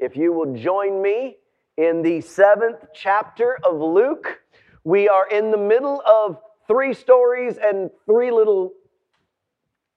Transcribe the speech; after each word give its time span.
if 0.00 0.16
you 0.16 0.32
will 0.32 0.54
join 0.54 1.02
me 1.02 1.36
in 1.76 2.02
the 2.02 2.20
seventh 2.22 2.86
chapter 2.94 3.58
of 3.64 3.80
Luke. 3.80 4.40
We 4.82 5.08
are 5.08 5.28
in 5.28 5.50
the 5.50 5.58
middle 5.58 6.02
of 6.06 6.38
three 6.66 6.94
stories 6.94 7.58
and 7.62 7.90
three 8.06 8.30
little 8.30 8.72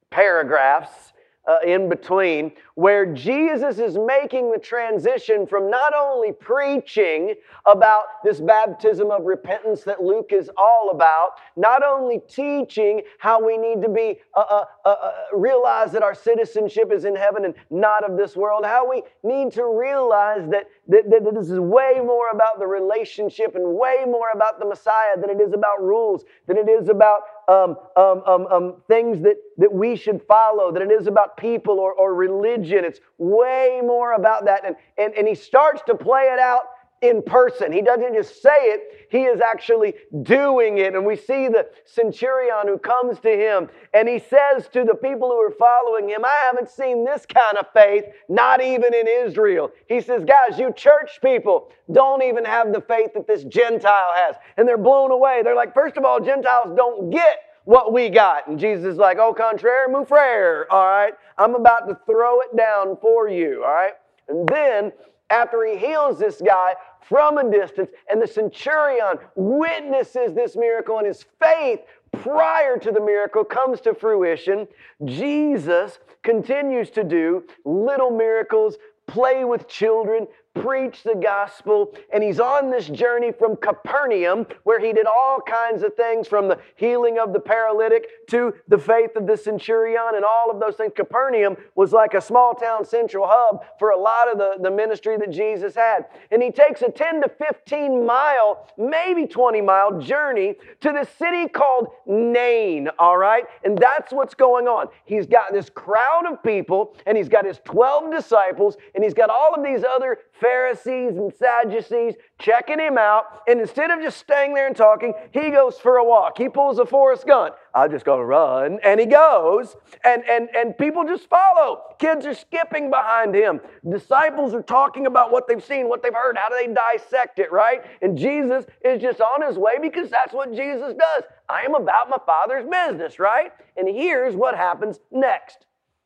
paragraphs 0.09 1.12
uh, 1.47 1.57
in 1.65 1.89
between, 1.89 2.51
where 2.75 3.05
Jesus 3.05 3.79
is 3.79 3.97
making 3.97 4.51
the 4.51 4.57
transition 4.57 5.45
from 5.45 5.69
not 5.69 5.93
only 5.93 6.31
preaching 6.31 7.35
about 7.65 8.03
this 8.23 8.39
baptism 8.39 9.11
of 9.11 9.23
repentance 9.25 9.83
that 9.83 10.01
Luke 10.01 10.31
is 10.31 10.49
all 10.57 10.91
about, 10.91 11.31
not 11.55 11.83
only 11.83 12.21
teaching 12.29 13.01
how 13.17 13.43
we 13.43 13.57
need 13.57 13.81
to 13.81 13.89
be 13.89 14.19
uh, 14.35 14.39
uh, 14.39 14.65
uh, 14.85 14.89
uh 14.89 15.11
realize 15.33 15.91
that 15.91 16.03
our 16.03 16.15
citizenship 16.15 16.91
is 16.91 17.05
in 17.05 17.15
heaven 17.15 17.45
and 17.45 17.55
not 17.69 18.09
of 18.09 18.17
this 18.17 18.35
world, 18.35 18.65
how 18.65 18.89
we 18.89 19.03
need 19.23 19.51
to 19.53 19.65
realize 19.65 20.49
that, 20.49 20.67
that, 20.87 21.09
that 21.09 21.33
this 21.33 21.49
is 21.49 21.59
way 21.59 22.01
more 22.03 22.29
about 22.33 22.59
the 22.59 22.67
relationship 22.67 23.55
and 23.55 23.63
way 23.65 24.03
more 24.05 24.27
about 24.33 24.59
the 24.59 24.65
Messiah 24.65 25.15
than 25.19 25.29
it 25.29 25.39
is 25.41 25.53
about 25.53 25.81
rules, 25.81 26.25
than 26.47 26.57
it 26.57 26.67
is 26.67 26.89
about 26.89 27.21
um, 27.47 27.77
um, 27.95 28.21
um, 28.25 28.47
um, 28.47 28.75
things 28.87 29.21
that, 29.21 29.37
that 29.57 29.71
we 29.71 29.95
should 29.95 30.21
follow, 30.23 30.71
than 30.71 30.83
it 30.83 30.91
is 30.91 31.07
about 31.07 31.37
people 31.37 31.79
or, 31.79 31.93
or 31.93 32.13
religion. 32.13 32.83
It's 32.83 32.99
way 33.17 33.79
more 33.81 34.13
about 34.13 34.45
that. 34.45 34.65
And, 34.65 34.75
and, 34.97 35.13
and 35.13 35.27
he 35.27 35.35
starts 35.35 35.81
to 35.87 35.95
play 35.95 36.23
it 36.33 36.39
out 36.39 36.63
in 37.03 37.21
person. 37.21 37.71
He 37.73 37.81
doesn't 37.81 38.13
just 38.13 38.41
say 38.41 38.49
it, 38.49 39.07
he 39.09 39.23
is 39.23 39.41
actually 39.41 39.93
doing 40.23 40.77
it. 40.77 40.95
And 40.95 41.05
we 41.05 41.17
see 41.17 41.49
the 41.49 41.67
centurion 41.85 42.65
who 42.65 42.77
comes 42.77 43.19
to 43.19 43.29
him 43.29 43.69
and 43.93 44.07
he 44.07 44.19
says 44.19 44.69
to 44.69 44.85
the 44.85 44.95
people 44.95 45.27
who 45.27 45.35
are 45.35 45.51
following 45.51 46.09
him, 46.09 46.23
I 46.23 46.45
haven't 46.45 46.69
seen 46.69 47.03
this 47.03 47.25
kind 47.25 47.57
of 47.57 47.67
faith, 47.73 48.05
not 48.29 48.63
even 48.63 48.93
in 48.93 49.05
Israel. 49.07 49.69
He 49.87 49.99
says, 49.99 50.23
Guys, 50.23 50.57
you 50.57 50.71
church 50.71 51.19
people 51.21 51.69
don't 51.91 52.23
even 52.23 52.45
have 52.45 52.71
the 52.71 52.81
faith 52.81 53.13
that 53.15 53.27
this 53.27 53.43
Gentile 53.43 54.13
has. 54.15 54.37
And 54.55 54.65
they're 54.65 54.77
blown 54.77 55.11
away. 55.11 55.41
They're 55.43 55.55
like, 55.55 55.73
First 55.73 55.97
of 55.97 56.05
all, 56.05 56.21
Gentiles 56.21 56.73
don't 56.75 57.09
get 57.09 57.39
what 57.65 57.91
we 57.91 58.09
got. 58.09 58.47
And 58.47 58.57
Jesus 58.57 58.85
is 58.85 58.97
like, 58.97 59.17
Au 59.17 59.33
contraire, 59.33 59.89
mon 59.89 60.05
frere. 60.05 60.67
All 60.71 60.85
right, 60.85 61.13
I'm 61.37 61.55
about 61.55 61.89
to 61.89 61.99
throw 62.05 62.39
it 62.39 62.55
down 62.55 62.95
for 63.01 63.27
you. 63.27 63.63
All 63.65 63.73
right. 63.73 63.93
And 64.29 64.47
then 64.47 64.93
after 65.33 65.65
he 65.65 65.77
heals 65.77 66.19
this 66.19 66.41
guy 66.41 66.75
from 67.07 67.37
a 67.37 67.51
distance, 67.51 67.91
and 68.09 68.21
the 68.21 68.27
centurion 68.27 69.17
witnesses 69.35 70.33
this 70.33 70.55
miracle, 70.55 70.97
and 70.97 71.07
his 71.07 71.25
faith 71.41 71.81
prior 72.11 72.77
to 72.77 72.91
the 72.91 73.01
miracle 73.01 73.43
comes 73.43 73.81
to 73.81 73.93
fruition. 73.93 74.67
Jesus 75.05 75.99
continues 76.21 76.89
to 76.91 77.03
do 77.03 77.43
little 77.65 78.11
miracles, 78.11 78.77
play 79.07 79.43
with 79.43 79.67
children, 79.67 80.27
preach 80.53 81.03
the 81.03 81.15
gospel. 81.15 81.93
And 82.11 82.23
he's 82.23 82.39
on 82.39 82.69
this 82.69 82.87
journey 82.87 83.31
from 83.31 83.55
Capernaum, 83.55 84.45
where 84.63 84.79
he 84.79 84.93
did 84.93 85.05
all 85.05 85.39
kinds 85.41 85.83
of 85.83 85.95
things 85.95 86.27
from 86.27 86.47
the 86.47 86.59
healing 86.75 87.19
of 87.19 87.33
the 87.33 87.39
paralytic 87.39 88.27
to 88.27 88.53
the 88.67 88.77
faith 88.77 89.15
of 89.15 89.27
the 89.27 89.37
centurion 89.37 90.15
and 90.15 90.23
all 90.23 90.51
of 90.51 90.59
those 90.59 90.75
things. 90.75 90.93
Capernaum 90.95 91.57
was 91.75 91.91
like 91.91 92.13
a 92.13 92.21
small 92.21 92.53
town 92.53 92.85
central 92.85 93.25
hub 93.27 93.63
for 93.79 93.91
a 93.91 93.97
lot 93.97 94.31
of 94.31 94.37
the, 94.37 94.55
the 94.61 94.71
ministry 94.71 95.17
that 95.17 95.31
Jesus 95.31 95.75
had. 95.75 96.05
And 96.31 96.41
he 96.41 96.51
takes 96.51 96.81
a 96.81 96.89
10 96.89 97.21
to 97.21 97.29
15 97.29 98.05
mile, 98.05 98.67
maybe 98.77 99.25
20 99.25 99.61
mile 99.61 99.99
journey 99.99 100.55
to 100.81 100.91
the 100.91 101.07
city 101.17 101.47
called 101.47 101.87
Nain, 102.05 102.89
all 102.99 103.17
right? 103.17 103.45
And 103.63 103.77
that's 103.77 104.11
what's 104.11 104.33
going 104.33 104.67
on. 104.67 104.87
He's 105.05 105.25
got 105.25 105.53
this 105.53 105.69
crowd 105.69 106.25
of 106.31 106.43
people, 106.43 106.95
and 107.05 107.17
he's 107.17 107.29
got 107.29 107.45
his 107.45 107.59
12 107.65 108.11
disciples, 108.11 108.77
and 108.95 109.03
he's 109.03 109.13
got 109.13 109.29
all 109.29 109.53
of 109.55 109.63
these 109.63 109.83
other 109.83 110.19
Pharisees 110.43 111.15
and 111.17 111.33
Sadducees 111.33 112.15
checking 112.37 112.79
him 112.79 112.97
out. 112.97 113.23
And 113.47 113.61
instead 113.61 113.91
of 113.91 114.01
just 114.01 114.17
staying 114.17 114.53
there 114.53 114.67
and 114.67 114.75
talking, 114.75 115.13
he 115.31 115.51
goes 115.51 115.79
for 115.79 115.97
a 115.97 116.03
walk. 116.03 116.37
He 116.37 116.49
pulls 116.49 116.79
a 116.79 116.85
Forrest 116.85 117.25
Gump. 117.25 117.55
I'm 117.73 117.89
just 117.89 118.03
going 118.03 118.19
to 118.19 118.25
run. 118.25 118.79
And 118.83 118.99
he 118.99 119.05
goes, 119.05 119.75
and, 120.03 120.23
and, 120.29 120.49
and 120.55 120.77
people 120.77 121.05
just 121.05 121.29
follow. 121.29 121.81
Kids 121.97 122.25
are 122.25 122.33
skipping 122.33 122.89
behind 122.89 123.33
him. 123.33 123.61
Disciples 123.89 124.53
are 124.53 124.61
talking 124.61 125.07
about 125.07 125.31
what 125.31 125.47
they've 125.47 125.63
seen, 125.63 125.87
what 125.87 126.03
they've 126.03 126.13
heard. 126.13 126.37
How 126.37 126.49
do 126.49 126.55
they 126.55 126.73
dissect 126.73 127.39
it, 127.39 127.51
right? 127.51 127.81
And 128.01 128.17
Jesus 128.17 128.65
is 128.83 129.01
just 129.01 129.21
on 129.21 129.47
his 129.47 129.57
way 129.57 129.73
because 129.81 130.09
that's 130.09 130.33
what 130.33 130.53
Jesus 130.53 130.93
does. 130.93 131.23
I 131.47 131.61
am 131.61 131.75
about 131.75 132.09
my 132.09 132.17
Father's 132.25 132.65
business, 132.69 133.17
right? 133.17 133.51
And 133.77 133.87
here's 133.87 134.35
what 134.35 134.55
happens 134.55 134.99
next. 135.09 135.65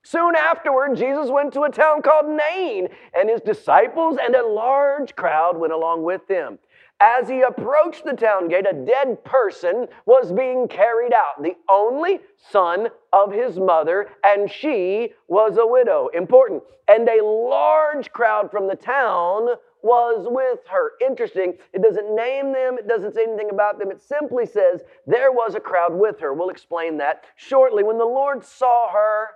Soon 0.10 0.38
afterward, 0.38 0.96
Jesus 0.96 1.30
went 1.30 1.52
to 1.52 1.64
a 1.64 1.70
town 1.70 2.02
called 2.02 2.28
Nain, 2.30 2.88
and 3.14 3.30
his 3.30 3.42
disciples 3.42 4.18
and 4.22 4.36
a 4.36 4.48
large 4.48 5.14
crowd 5.18 5.58
went 5.58 5.74
along 5.74 6.04
with 6.04 6.26
him. 6.30 6.60
As 7.02 7.28
he 7.28 7.42
approached 7.42 8.06
the 8.06 8.14
town 8.14 8.48
gate, 8.48 8.66
a 8.66 8.86
dead 8.86 9.22
person 9.26 9.86
was 10.06 10.32
being 10.32 10.70
carried 10.70 11.12
out, 11.12 11.44
the 11.44 11.58
only 11.70 12.22
son 12.52 12.88
of 13.12 13.34
his 13.34 13.60
mother, 13.60 14.08
and 14.24 14.50
she 14.50 15.12
was 15.28 15.58
a 15.58 15.68
widow. 15.68 16.08
Important. 16.14 16.64
And 16.88 17.10
a 17.10 17.22
large 17.22 18.10
crowd 18.14 18.50
from 18.50 18.70
the 18.70 18.78
town 18.78 19.58
was 19.84 20.26
with 20.30 20.60
her. 20.70 20.94
Interesting. 21.06 21.56
It 21.74 21.84
doesn't 21.84 22.16
name 22.16 22.54
them, 22.54 22.78
it 22.78 22.88
doesn't 22.88 23.14
say 23.14 23.24
anything 23.24 23.50
about 23.50 23.78
them. 23.78 23.92
It 23.92 24.02
simply 24.02 24.46
says 24.46 24.84
there 25.06 25.34
was 25.34 25.56
a 25.56 25.60
crowd 25.60 25.94
with 25.94 26.18
her. 26.22 26.34
We'll 26.34 26.50
explain 26.50 26.98
that 27.00 27.26
shortly. 27.36 27.84
When 27.84 27.98
the 27.98 28.06
Lord 28.06 28.46
saw 28.46 28.90
her, 28.94 29.28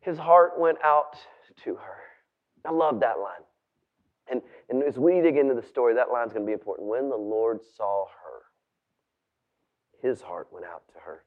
his 0.00 0.18
heart 0.18 0.58
went 0.58 0.78
out 0.84 1.16
to 1.64 1.76
her. 1.76 1.98
I 2.64 2.72
love 2.72 3.00
that 3.00 3.18
line. 3.18 3.44
And, 4.30 4.42
and 4.68 4.82
as 4.82 4.98
we 4.98 5.20
dig 5.20 5.36
into 5.36 5.54
the 5.54 5.62
story, 5.62 5.94
that 5.94 6.12
line's 6.12 6.32
going 6.32 6.44
to 6.44 6.46
be 6.46 6.52
important. 6.52 6.88
When 6.88 7.08
the 7.08 7.16
Lord 7.16 7.60
saw 7.76 8.06
her, 8.06 10.08
his 10.08 10.22
heart 10.22 10.48
went 10.52 10.64
out 10.64 10.82
to 10.94 11.00
her. 11.00 11.24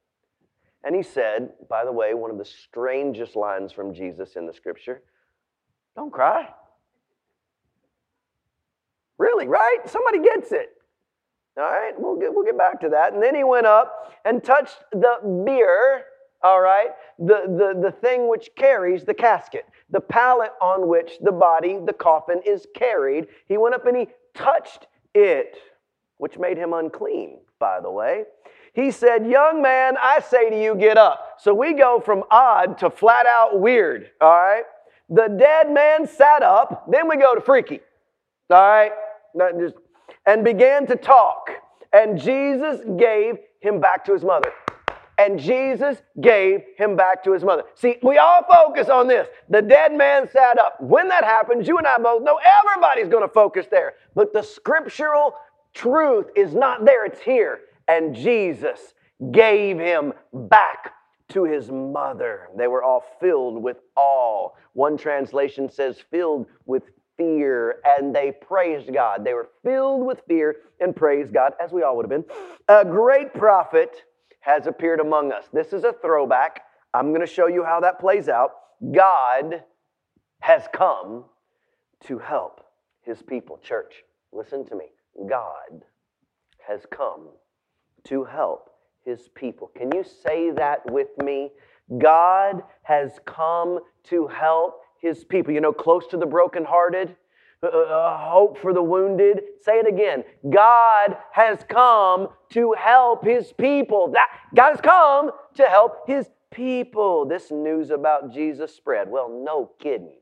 And 0.83 0.95
he 0.95 1.03
said, 1.03 1.49
by 1.69 1.85
the 1.85 1.91
way, 1.91 2.13
one 2.13 2.31
of 2.31 2.37
the 2.37 2.45
strangest 2.45 3.35
lines 3.35 3.71
from 3.71 3.93
Jesus 3.93 4.35
in 4.35 4.45
the 4.45 4.53
scripture 4.53 5.01
don't 5.95 6.11
cry. 6.11 6.49
Really, 9.17 9.47
right? 9.47 9.79
Somebody 9.85 10.19
gets 10.19 10.51
it. 10.51 10.69
All 11.55 11.63
right, 11.63 11.93
we'll 11.95 12.15
get, 12.15 12.33
we'll 12.33 12.45
get 12.45 12.57
back 12.57 12.81
to 12.81 12.89
that. 12.89 13.13
And 13.13 13.21
then 13.21 13.35
he 13.35 13.43
went 13.43 13.67
up 13.67 14.11
and 14.25 14.43
touched 14.43 14.77
the 14.91 15.17
bier 15.45 16.05
all 16.43 16.61
right? 16.61 16.89
The, 17.17 17.43
the, 17.47 17.79
the 17.81 17.91
thing 17.91 18.29
which 18.29 18.49
carries 18.55 19.05
the 19.05 19.13
casket, 19.13 19.65
the 19.89 20.01
pallet 20.01 20.51
on 20.61 20.87
which 20.87 21.13
the 21.21 21.31
body, 21.31 21.79
the 21.83 21.93
coffin, 21.93 22.41
is 22.45 22.67
carried. 22.75 23.27
He 23.47 23.57
went 23.57 23.75
up 23.75 23.85
and 23.85 23.95
he 23.95 24.07
touched 24.33 24.87
it, 25.13 25.57
which 26.17 26.37
made 26.37 26.57
him 26.57 26.73
unclean, 26.73 27.39
by 27.59 27.79
the 27.79 27.89
way. 27.89 28.25
He 28.73 28.91
said, 28.91 29.25
Young 29.25 29.61
man, 29.61 29.95
I 30.01 30.19
say 30.19 30.49
to 30.49 30.61
you, 30.61 30.75
get 30.75 30.97
up. 30.97 31.37
So 31.39 31.53
we 31.53 31.73
go 31.73 32.01
from 32.03 32.23
odd 32.29 32.77
to 32.79 32.89
flat 32.89 33.25
out 33.25 33.59
weird, 33.59 34.09
all 34.19 34.29
right? 34.29 34.63
The 35.09 35.27
dead 35.27 35.71
man 35.71 36.07
sat 36.07 36.43
up, 36.43 36.87
then 36.91 37.07
we 37.07 37.17
go 37.17 37.35
to 37.35 37.41
freaky, 37.41 37.81
all 38.49 38.57
right? 38.57 38.91
Not 39.35 39.59
just, 39.59 39.75
and 40.25 40.43
began 40.43 40.87
to 40.87 40.95
talk. 40.95 41.51
And 41.91 42.19
Jesus 42.19 42.81
gave 42.97 43.37
him 43.61 43.79
back 43.79 44.03
to 44.05 44.13
his 44.13 44.23
mother 44.23 44.51
and 45.17 45.39
Jesus 45.39 46.01
gave 46.21 46.61
him 46.77 46.95
back 46.95 47.23
to 47.23 47.33
his 47.33 47.43
mother. 47.43 47.63
See, 47.75 47.97
we 48.01 48.17
all 48.17 48.43
focus 48.49 48.89
on 48.89 49.07
this. 49.07 49.27
The 49.49 49.61
dead 49.61 49.95
man 49.95 50.29
sat 50.29 50.59
up. 50.59 50.81
When 50.81 51.07
that 51.09 51.23
happens, 51.23 51.67
you 51.67 51.77
and 51.77 51.85
I 51.85 51.97
both 51.97 52.23
know 52.23 52.39
everybody's 52.59 53.09
going 53.09 53.27
to 53.27 53.33
focus 53.33 53.67
there. 53.69 53.93
But 54.15 54.33
the 54.33 54.41
scriptural 54.41 55.35
truth 55.73 56.27
is 56.35 56.53
not 56.53 56.85
there, 56.85 57.05
it's 57.05 57.21
here. 57.21 57.61
And 57.87 58.15
Jesus 58.15 58.93
gave 59.31 59.77
him 59.77 60.13
back 60.33 60.93
to 61.29 61.43
his 61.43 61.69
mother. 61.69 62.49
They 62.57 62.67
were 62.67 62.83
all 62.83 63.03
filled 63.19 63.61
with 63.61 63.77
awe. 63.95 64.49
One 64.73 64.97
translation 64.97 65.69
says, 65.69 66.03
filled 66.11 66.47
with 66.65 66.83
fear, 67.17 67.77
and 67.85 68.15
they 68.15 68.31
praised 68.31 68.93
God. 68.93 69.23
They 69.23 69.33
were 69.33 69.49
filled 69.63 70.05
with 70.05 70.21
fear 70.27 70.57
and 70.79 70.95
praised 70.95 71.33
God, 71.33 71.53
as 71.63 71.71
we 71.71 71.83
all 71.83 71.95
would 71.95 72.09
have 72.09 72.09
been. 72.09 72.35
A 72.67 72.83
great 72.83 73.33
prophet 73.33 74.03
has 74.43 74.67
appeared 74.67 74.99
among 74.99 75.31
us. 75.31 75.45
This 75.53 75.71
is 75.71 75.83
a 75.83 75.93
throwback. 75.93 76.63
I'm 76.93 77.09
going 77.09 77.25
to 77.25 77.33
show 77.33 77.47
you 77.47 77.63
how 77.63 77.79
that 77.79 77.99
plays 77.99 78.27
out. 78.27 78.51
God 78.93 79.63
has 80.41 80.67
come 80.73 81.25
to 82.05 82.19
help 82.19 82.59
his 83.01 83.21
people. 83.21 83.57
Church, 83.63 84.03
listen 84.33 84.65
to 84.65 84.75
me. 84.75 84.87
God 85.29 85.83
has 86.67 86.81
come 86.91 87.29
to 88.05 88.25
help 88.25 88.69
his 89.05 89.29
people. 89.33 89.71
Can 89.77 89.89
you 89.95 90.03
say 90.03 90.51
that 90.51 90.91
with 90.91 91.17
me? 91.23 91.51
God 91.97 92.63
has 92.81 93.11
come 93.25 93.79
to 94.05 94.27
help 94.27 94.81
his 95.01 95.23
people. 95.23 95.53
You 95.53 95.61
know, 95.61 95.73
close 95.73 96.05
to 96.07 96.17
the 96.17 96.25
brokenhearted, 96.25 97.15
uh, 97.63 98.17
hope 98.17 98.57
for 98.57 98.73
the 98.73 98.81
wounded. 98.81 99.41
Say 99.61 99.79
it 99.79 99.87
again. 99.87 100.23
God 100.49 101.17
has 101.31 101.59
come 101.67 102.29
to 102.51 102.75
help 102.77 103.25
his 103.25 103.53
people. 103.53 104.11
That 104.11 104.27
God 104.55 104.71
has 104.71 104.81
come 104.81 105.31
to 105.55 105.63
help 105.63 106.07
his 106.07 106.29
people. 106.51 107.25
This 107.25 107.51
news 107.51 107.89
about 107.89 108.33
Jesus 108.33 108.75
spread. 108.75 109.09
Well, 109.09 109.29
no 109.43 109.71
kidding. 109.79 110.17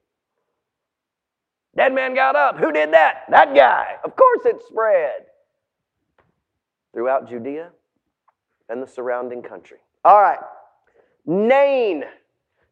Dead 1.75 1.93
man 1.93 2.13
got 2.13 2.35
up. 2.35 2.57
Who 2.57 2.71
did 2.71 2.93
that? 2.93 3.23
That 3.29 3.55
guy. 3.55 3.95
Of 4.03 4.15
course 4.15 4.45
it 4.45 4.61
spread 4.67 5.25
throughout 6.93 7.29
Judea 7.29 7.69
and 8.69 8.83
the 8.83 8.87
surrounding 8.87 9.41
country. 9.41 9.77
All 10.03 10.21
right. 10.21 10.39
Nain. 11.25 12.03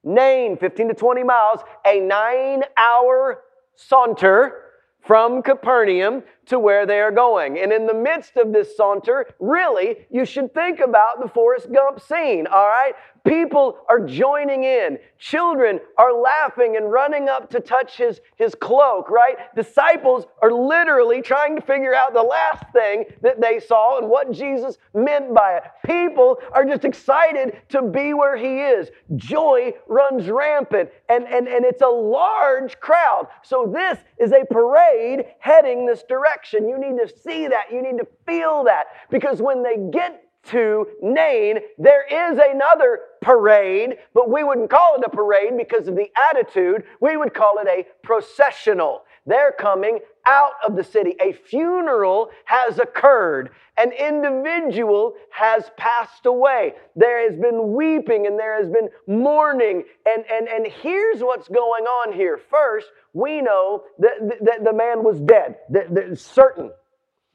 Nain, 0.03 0.57
15 0.57 0.89
to 0.89 0.93
20 0.93 1.23
miles, 1.23 1.59
a 1.85 1.99
nine 1.99 2.63
hour 2.77 3.41
saunter 3.75 4.63
from 5.01 5.41
Capernaum 5.41 6.23
to 6.45 6.59
where 6.59 6.85
they 6.85 6.99
are 6.99 7.11
going. 7.11 7.59
And 7.59 7.71
in 7.71 7.87
the 7.87 7.93
midst 7.93 8.37
of 8.37 8.51
this 8.51 8.75
saunter, 8.75 9.25
really, 9.39 10.07
you 10.11 10.25
should 10.25 10.53
think 10.53 10.79
about 10.79 11.21
the 11.21 11.29
Forrest 11.29 11.71
Gump 11.71 12.01
scene, 12.01 12.47
all 12.47 12.67
right? 12.67 12.93
People 13.29 13.77
are 13.87 13.99
joining 13.99 14.63
in. 14.63 14.97
Children 15.19 15.79
are 15.99 16.11
laughing 16.11 16.77
and 16.77 16.91
running 16.91 17.29
up 17.29 17.47
to 17.51 17.59
touch 17.59 17.95
his, 17.95 18.21
his 18.37 18.55
cloak, 18.55 19.11
right? 19.11 19.35
Disciples 19.55 20.25
are 20.41 20.51
literally 20.51 21.21
trying 21.21 21.55
to 21.55 21.61
figure 21.61 21.93
out 21.93 22.13
the 22.13 22.23
last 22.23 22.63
thing 22.73 23.05
that 23.21 23.39
they 23.39 23.59
saw 23.59 23.99
and 23.99 24.09
what 24.09 24.31
Jesus 24.31 24.79
meant 24.95 25.31
by 25.31 25.57
it. 25.57 25.63
People 25.85 26.39
are 26.53 26.65
just 26.65 26.85
excited 26.85 27.61
to 27.69 27.83
be 27.83 28.15
where 28.15 28.35
he 28.35 28.61
is. 28.61 28.89
Joy 29.15 29.73
runs 29.87 30.27
rampant, 30.27 30.89
and, 31.07 31.25
and, 31.27 31.47
and 31.47 31.65
it's 31.65 31.83
a 31.83 31.87
large 31.87 32.79
crowd. 32.79 33.27
So, 33.43 33.71
this 33.71 33.99
is 34.17 34.31
a 34.31 34.43
parade 34.51 35.25
heading 35.37 35.85
this 35.85 36.01
direction. 36.09 36.67
You 36.67 36.79
need 36.79 36.97
to 36.97 37.13
see 37.23 37.47
that. 37.47 37.71
You 37.71 37.83
need 37.83 37.99
to 37.99 38.07
feel 38.25 38.63
that. 38.63 38.85
Because 39.11 39.39
when 39.39 39.61
they 39.61 39.77
get 39.91 40.23
to 40.49 40.87
Nain, 41.01 41.59
there 41.77 42.05
is 42.05 42.39
another 42.39 43.01
parade, 43.21 43.97
but 44.13 44.29
we 44.29 44.43
wouldn't 44.43 44.69
call 44.69 44.95
it 44.95 45.03
a 45.05 45.09
parade 45.09 45.57
because 45.57 45.87
of 45.87 45.95
the 45.95 46.09
attitude. 46.31 46.83
We 47.01 47.17
would 47.17 47.33
call 47.33 47.57
it 47.59 47.67
a 47.67 47.85
processional. 48.03 49.03
They're 49.25 49.51
coming 49.51 49.99
out 50.25 50.53
of 50.67 50.75
the 50.75 50.83
city. 50.83 51.15
A 51.21 51.33
funeral 51.33 52.29
has 52.45 52.79
occurred. 52.79 53.51
An 53.77 53.91
individual 53.91 55.13
has 55.31 55.69
passed 55.77 56.25
away. 56.25 56.73
There 56.95 57.29
has 57.29 57.39
been 57.39 57.73
weeping 57.73 58.27
and 58.27 58.39
there 58.39 58.57
has 58.61 58.69
been 58.69 58.89
mourning. 59.07 59.83
And, 60.05 60.25
and, 60.31 60.47
and 60.47 60.67
here's 60.67 61.21
what's 61.21 61.47
going 61.47 61.83
on 61.83 62.13
here. 62.13 62.39
First, 62.49 62.87
we 63.13 63.41
know 63.41 63.83
that, 63.99 64.39
that 64.41 64.63
the 64.63 64.73
man 64.73 65.03
was 65.03 65.19
dead. 65.19 65.57
That, 65.69 65.93
that 65.93 66.19
certain. 66.19 66.71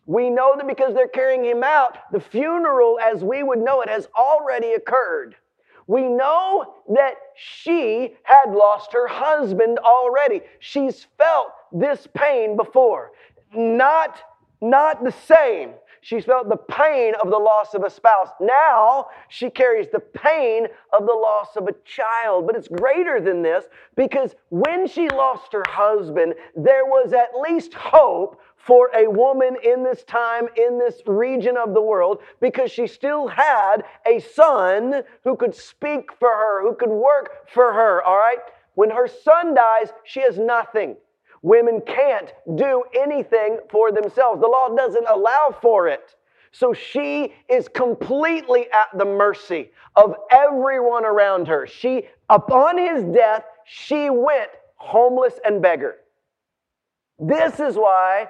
We 0.06 0.29
know 0.31 0.55
that 0.56 0.67
because 0.67 0.95
they're 0.95 1.09
carrying 1.09 1.45
him 1.45 1.62
out, 1.62 1.97
the 2.12 2.21
funeral 2.21 2.99
as 3.01 3.25
we 3.25 3.43
would 3.43 3.59
know 3.59 3.81
it 3.81 3.89
has 3.89 4.09
already 4.17 4.73
occurred. 4.73 5.37
We 5.87 6.03
know 6.03 6.77
that 6.95 7.15
she 7.35 8.17
had 8.23 8.53
lost 8.53 8.93
her 8.93 9.06
husband 9.06 9.79
already. 9.79 10.41
She's 10.59 11.06
felt 11.19 11.49
this 11.73 12.06
pain 12.15 12.56
before. 12.56 13.12
Not, 13.55 14.19
not 14.61 15.05
the 15.05 15.12
same. 15.12 15.73
She's 16.01 16.27
felt 16.27 16.50
the 16.50 16.57
pain 16.57 17.15
of 17.23 17.31
the 17.31 17.39
loss 17.39 17.73
of 17.73 17.83
a 17.83 17.89
spouse. 17.89 18.29
Now 18.39 19.09
she 19.29 19.49
carries 19.49 19.87
the 19.91 20.00
pain 20.00 20.67
of 20.93 21.07
the 21.07 21.15
loss 21.15 21.57
of 21.57 21.67
a 21.67 21.75
child. 21.87 22.47
But 22.47 22.57
it's 22.57 22.69
greater 22.69 23.23
than 23.23 23.41
this 23.41 23.65
because 23.97 24.35
when 24.50 24.87
she 24.87 25.09
lost 25.09 25.50
her 25.55 25.65
husband, 25.67 26.35
there 26.55 26.85
was 26.85 27.15
at 27.15 27.41
least 27.41 27.73
hope 27.73 28.39
for 28.66 28.90
a 28.96 29.06
woman 29.06 29.56
in 29.62 29.82
this 29.84 30.02
time, 30.05 30.49
in 30.56 30.78
this 30.78 31.02
region 31.06 31.56
of 31.56 31.75
the 31.75 31.81
world, 31.81 32.22
because 32.40 32.70
she 32.70 32.87
still 32.87 33.28
had 33.28 33.84
a 34.06 34.20
son 34.20 35.02
who 35.22 35.37
could 35.37 35.55
speak 35.55 36.11
for 36.19 36.31
her, 36.31 36.62
who 36.62 36.75
could 36.75 36.88
work 36.88 37.49
for 37.49 37.72
her, 37.72 38.02
all 38.02 38.16
right? 38.16 38.38
When 38.75 38.90
her 38.90 39.06
son 39.06 39.55
dies, 39.55 39.88
she 40.05 40.20
has 40.22 40.38
nothing. 40.38 40.96
Women 41.43 41.82
can't 41.87 42.32
do 42.56 42.84
anything 42.99 43.58
for 43.70 43.93
themselves. 43.93 44.40
The 44.40 44.49
law 44.49 44.75
doesn't 44.75 45.06
allow 45.08 45.55
for 45.61 45.88
it. 45.88 46.16
So 46.50 46.72
she 46.72 47.34
is 47.49 47.69
completely 47.69 48.66
at 48.72 48.96
the 48.96 49.05
mercy 49.05 49.72
of 49.96 50.14
everyone 50.31 51.05
around 51.05 51.49
her. 51.49 51.66
She, 51.66 52.05
upon 52.31 52.78
his 52.78 53.05
death, 53.05 53.44
she 53.66 54.08
went 54.08 54.50
homeless 54.76 55.34
and 55.44 55.61
beggar. 55.61 55.96
This 57.19 57.61
is 57.61 57.76
why 57.76 58.28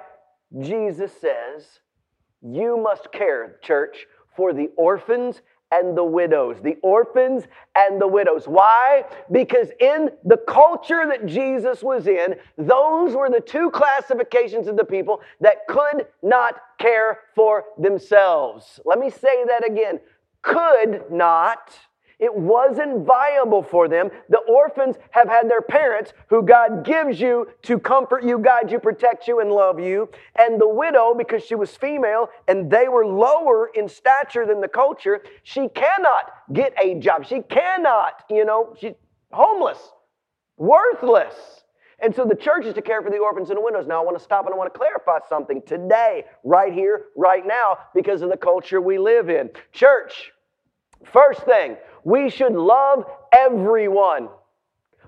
Jesus 0.59 1.11
says, 1.19 1.79
You 2.41 2.77
must 2.77 3.11
care, 3.11 3.57
church, 3.61 4.05
for 4.35 4.53
the 4.53 4.69
orphans 4.77 5.41
and 5.71 5.97
the 5.97 6.03
widows. 6.03 6.57
The 6.61 6.77
orphans 6.81 7.45
and 7.75 7.99
the 7.99 8.07
widows. 8.07 8.47
Why? 8.47 9.03
Because 9.31 9.69
in 9.79 10.11
the 10.23 10.37
culture 10.37 11.05
that 11.07 11.25
Jesus 11.25 11.83
was 11.83 12.07
in, 12.07 12.35
those 12.57 13.15
were 13.15 13.29
the 13.29 13.41
two 13.41 13.71
classifications 13.71 14.67
of 14.67 14.77
the 14.77 14.85
people 14.85 15.21
that 15.41 15.67
could 15.67 16.07
not 16.21 16.55
care 16.79 17.19
for 17.35 17.65
themselves. 17.77 18.79
Let 18.85 18.99
me 18.99 19.09
say 19.09 19.43
that 19.45 19.67
again. 19.69 19.99
Could 20.41 21.11
not 21.11 21.73
it 22.19 22.33
wasn't 22.33 23.05
viable 23.05 23.63
for 23.63 23.87
them. 23.87 24.09
The 24.29 24.39
orphans 24.39 24.95
have 25.11 25.27
had 25.27 25.49
their 25.49 25.61
parents 25.61 26.13
who 26.29 26.43
God 26.43 26.85
gives 26.85 27.19
you 27.19 27.47
to 27.63 27.79
comfort 27.79 28.23
you, 28.23 28.39
guide 28.39 28.71
you, 28.71 28.79
protect 28.79 29.27
you, 29.27 29.39
and 29.39 29.51
love 29.51 29.79
you. 29.79 30.09
And 30.35 30.59
the 30.59 30.67
widow, 30.67 31.13
because 31.17 31.43
she 31.43 31.55
was 31.55 31.75
female 31.75 32.29
and 32.47 32.69
they 32.69 32.87
were 32.87 33.05
lower 33.05 33.69
in 33.73 33.89
stature 33.89 34.45
than 34.45 34.61
the 34.61 34.67
culture, 34.67 35.23
she 35.43 35.67
cannot 35.69 36.31
get 36.53 36.73
a 36.81 36.95
job. 36.99 37.25
She 37.25 37.41
cannot, 37.41 38.23
you 38.29 38.45
know, 38.45 38.75
she's 38.79 38.93
homeless, 39.31 39.79
worthless. 40.57 41.35
And 41.99 42.13
so 42.13 42.25
the 42.25 42.35
church 42.35 42.65
is 42.65 42.73
to 42.73 42.81
care 42.81 43.01
for 43.01 43.09
the 43.09 43.17
orphans 43.17 43.49
and 43.49 43.57
the 43.57 43.61
widows. 43.61 43.87
Now 43.87 44.01
I 44.01 44.05
want 44.05 44.17
to 44.17 44.23
stop 44.23 44.45
and 44.45 44.53
I 44.53 44.57
want 44.57 44.73
to 44.73 44.77
clarify 44.77 45.19
something 45.29 45.61
today, 45.65 46.25
right 46.43 46.73
here, 46.73 47.05
right 47.15 47.45
now, 47.45 47.77
because 47.93 48.21
of 48.21 48.29
the 48.29 48.37
culture 48.37 48.81
we 48.81 48.97
live 48.97 49.29
in. 49.29 49.49
Church, 49.71 50.31
first 51.03 51.41
thing, 51.41 51.77
we 52.03 52.29
should 52.29 52.53
love 52.53 53.05
everyone 53.31 54.29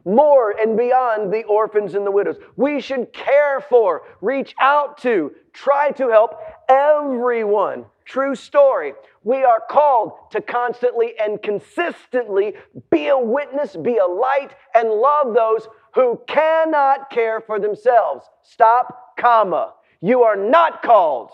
more 0.07 0.51
and 0.51 0.77
beyond 0.77 1.33
the 1.33 1.43
orphans 1.43 1.93
and 1.93 2.05
the 2.05 2.11
widows. 2.11 2.37
We 2.55 2.79
should 2.79 3.11
care 3.11 3.59
for, 3.59 4.03
reach 4.21 4.55
out 4.59 4.97
to, 4.99 5.31
try 5.51 5.91
to 5.91 6.09
help 6.09 6.39
everyone. 6.69 7.85
True 8.05 8.33
story. 8.35 8.93
We 9.25 9.43
are 9.43 9.61
called 9.69 10.13
to 10.31 10.41
constantly 10.41 11.13
and 11.19 11.41
consistently 11.41 12.53
be 12.89 13.09
a 13.09 13.17
witness, 13.17 13.75
be 13.75 13.97
a 13.97 14.05
light, 14.05 14.55
and 14.73 14.89
love 14.89 15.33
those 15.33 15.67
who 15.93 16.21
cannot 16.25 17.09
care 17.09 17.41
for 17.41 17.59
themselves. 17.59 18.25
Stop, 18.43 19.17
comma. 19.17 19.73
You 19.99 20.23
are 20.23 20.37
not 20.37 20.81
called 20.81 21.31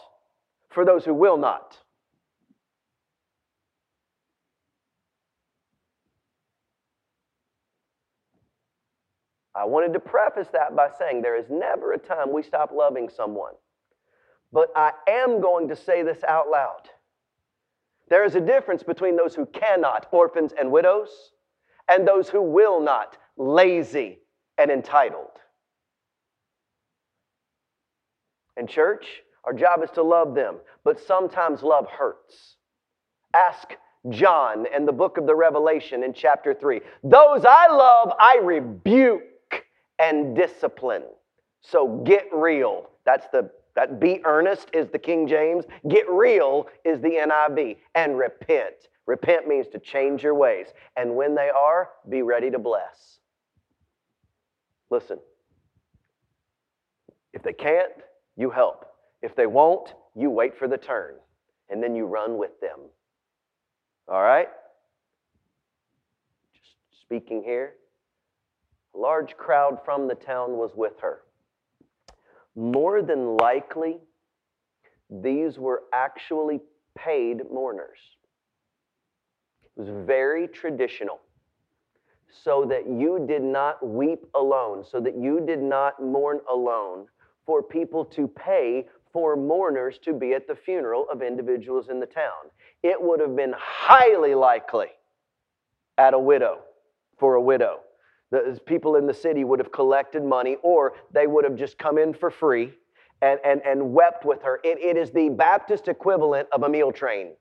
for 0.72 0.83
those 0.83 1.05
who 1.05 1.13
will 1.13 1.38
not. 1.38 1.77
I 9.55 9.65
wanted 9.65 9.93
to 9.93 10.00
preface 10.00 10.48
that 10.53 10.75
by 10.75 10.89
saying 10.98 11.22
there 11.22 11.38
is 11.38 11.45
never 11.50 11.93
a 11.93 11.98
time 11.98 12.31
we 12.33 12.41
stop 12.41 12.72
loving 12.72 13.10
someone. 13.10 13.53
But 14.51 14.69
I 14.75 14.91
am 15.07 15.41
going 15.41 15.67
to 15.69 15.75
say 15.75 16.03
this 16.03 16.24
out 16.24 16.50
loud. 16.50 16.89
There 18.10 18.25
is 18.25 18.36
a 18.36 18.41
difference 18.41 18.83
between 18.83 19.15
those 19.15 19.36
who 19.36 19.45
cannot, 19.48 20.07
orphans 20.12 20.53
and 20.57 20.72
widows, 20.72 21.10
and 21.88 22.07
those 22.07 22.29
who 22.29 22.41
will 22.41 22.79
not, 22.81 23.17
lazy 23.38 24.19
and 24.57 24.69
entitled. 24.69 25.31
In 28.57 28.67
church, 28.67 29.05
our 29.43 29.53
job 29.53 29.83
is 29.83 29.89
to 29.91 30.03
love 30.03 30.36
them, 30.36 30.57
but 30.83 31.00
sometimes 31.00 31.63
love 31.63 31.88
hurts. 31.89 32.57
Ask 33.33 33.75
John 34.10 34.65
in 34.75 34.86
the 34.86 34.91
book 34.91 35.17
of 35.17 35.25
the 35.25 35.36
Revelation 35.36 36.03
in 36.03 36.13
chapter 36.13 36.53
3. 36.53 36.81
Those 37.03 37.45
I 37.45 37.67
love, 37.67 38.13
I 38.19 38.39
rebuke 38.43 39.24
and 40.03 40.36
discipline. 40.36 41.03
So 41.62 42.03
get 42.05 42.27
real. 42.33 42.89
That's 43.05 43.27
the 43.31 43.50
that 43.75 44.00
be 44.00 44.22
earnest 44.24 44.69
is 44.74 44.89
the 44.89 45.00
King 45.00 45.27
James. 45.27 45.65
Get 45.88 46.07
real 46.10 46.67
is 46.86 47.01
the 47.01 47.10
NIV. 47.10 47.77
And 47.95 48.17
repent. 48.17 48.75
Repent 49.07 49.48
means 49.48 49.67
to 49.69 49.79
change 49.79 50.22
your 50.22 50.36
ways. 50.36 50.67
And 50.95 51.15
when 51.15 51.33
they 51.33 51.50
are, 51.50 51.89
be 52.07 52.22
ready 52.22 52.51
to 52.51 52.60
bless. 52.60 53.17
Listen. 54.91 55.17
If 57.33 57.41
they 57.41 57.53
can't, 57.53 57.91
you 58.38 58.51
help. 58.51 58.86
If 59.24 59.36
they 59.36 59.48
won't, 59.48 59.95
you 60.15 60.29
wait 60.29 60.55
for 60.55 60.67
the 60.67 60.77
turn. 60.77 61.15
And 61.69 61.81
then 61.81 61.95
you 61.95 62.05
run 62.05 62.38
with 62.38 62.60
them. 62.62 62.79
All 64.07 64.22
right? 64.22 64.50
Just 66.53 67.01
speaking 67.01 67.41
here. 67.43 67.74
A 68.95 68.97
large 68.97 69.35
crowd 69.38 69.79
from 69.83 70.07
the 70.07 70.15
town 70.15 70.57
was 70.57 70.71
with 70.75 71.00
her. 71.01 71.21
More 72.55 73.01
than 73.01 73.38
likely, 73.38 74.00
these 75.09 75.57
were 75.57 75.83
actually 75.93 76.62
paid 76.95 77.51
mourners. 77.51 78.00
It 79.63 79.79
was 79.79 79.89
very 80.05 80.47
traditional. 80.47 81.19
so 82.43 82.65
that 82.65 82.88
you 82.88 83.25
did 83.27 83.43
not 83.43 83.85
weep 83.85 84.25
alone, 84.33 84.83
so 84.83 85.00
that 85.00 85.15
you 85.15 85.39
did 85.45 85.62
not 85.62 86.01
mourn 86.01 86.39
alone, 86.51 87.05
for 87.45 87.62
people 87.62 88.03
to 88.05 88.27
pay 88.27 88.88
for 89.12 89.35
mourners 89.35 90.00
to 90.00 90.13
be 90.13 90.33
at 90.33 90.47
the 90.47 90.55
funeral 90.55 91.05
of 91.12 91.21
individuals 91.21 91.89
in 91.89 92.00
the 92.00 92.05
town. 92.05 92.50
It 92.81 93.00
would 93.00 93.19
have 93.19 93.35
been 93.35 93.53
highly 93.55 94.33
likely 94.33 94.88
at 95.97 96.13
a 96.15 96.19
widow, 96.19 96.62
for 97.19 97.35
a 97.35 97.41
widow. 97.41 97.81
The 98.33 98.59
people 98.65 98.95
in 98.95 99.05
the 99.05 99.13
city 99.13 99.43
would 99.43 99.59
have 99.59 99.71
collected 99.71 100.23
money, 100.23 100.57
or 100.63 100.93
they 101.11 101.27
would 101.27 101.43
have 101.43 101.55
just 101.55 101.77
come 101.77 101.99
in 101.99 102.15
for 102.15 102.31
free 102.31 102.73
and, 103.21 103.39
and, 103.45 103.61
and 103.63 103.93
wept 103.93 104.25
with 104.25 104.41
her. 104.41 104.59
It, 104.63 104.79
it 104.79 104.97
is 104.97 105.11
the 105.11 105.29
Baptist 105.29 105.87
equivalent 105.87 106.47
of 106.51 106.63
a 106.63 106.69
meal 106.69 106.91
train. 106.91 107.33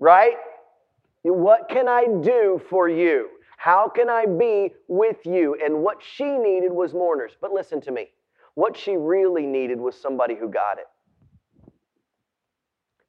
Right? 0.00 0.34
What 1.22 1.68
can 1.68 1.86
I 1.86 2.06
do 2.24 2.60
for 2.68 2.88
you? 2.88 3.28
How 3.56 3.88
can 3.88 4.10
I 4.10 4.26
be 4.26 4.72
with 4.88 5.24
you? 5.24 5.56
And 5.64 5.80
what 5.80 5.98
she 6.02 6.36
needed 6.36 6.72
was 6.72 6.92
mourners. 6.92 7.36
But 7.40 7.52
listen 7.52 7.80
to 7.82 7.92
me. 7.92 8.08
What 8.54 8.76
she 8.76 8.96
really 8.96 9.46
needed 9.46 9.78
was 9.78 9.94
somebody 9.94 10.34
who 10.34 10.48
got 10.48 10.78
it. 10.78 10.86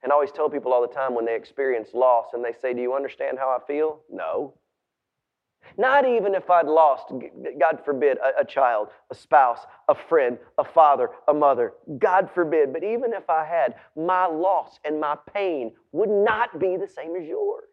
And 0.04 0.12
I 0.12 0.14
always 0.14 0.30
tell 0.30 0.48
people 0.48 0.72
all 0.72 0.82
the 0.82 0.94
time 0.94 1.16
when 1.16 1.24
they 1.24 1.34
experience 1.34 1.88
loss 1.94 2.26
and 2.32 2.44
they 2.44 2.52
say, 2.52 2.74
Do 2.74 2.80
you 2.80 2.94
understand 2.94 3.38
how 3.40 3.48
I 3.48 3.66
feel? 3.66 4.02
No. 4.08 4.54
Not 5.76 6.06
even 6.06 6.34
if 6.34 6.50
I'd 6.50 6.66
lost, 6.66 7.12
God 7.58 7.80
forbid, 7.84 8.18
a, 8.18 8.42
a, 8.42 8.44
child, 8.44 8.88
a 9.10 9.14
spouse, 9.14 9.60
a 9.88 9.94
friend, 9.94 10.38
a 10.58 10.64
father, 10.64 11.10
a 11.28 11.34
mother. 11.34 11.74
God 11.98 12.30
forbid. 12.34 12.72
But 12.72 12.84
even 12.84 13.12
if 13.12 13.28
I 13.28 13.44
had, 13.44 13.74
my 13.96 14.26
loss 14.26 14.78
and 14.84 15.00
my 15.00 15.16
pain 15.32 15.72
would 15.92 16.10
not 16.10 16.58
be 16.58 16.76
the 16.76 16.88
same 16.88 17.16
as 17.16 17.26
yours. 17.26 17.68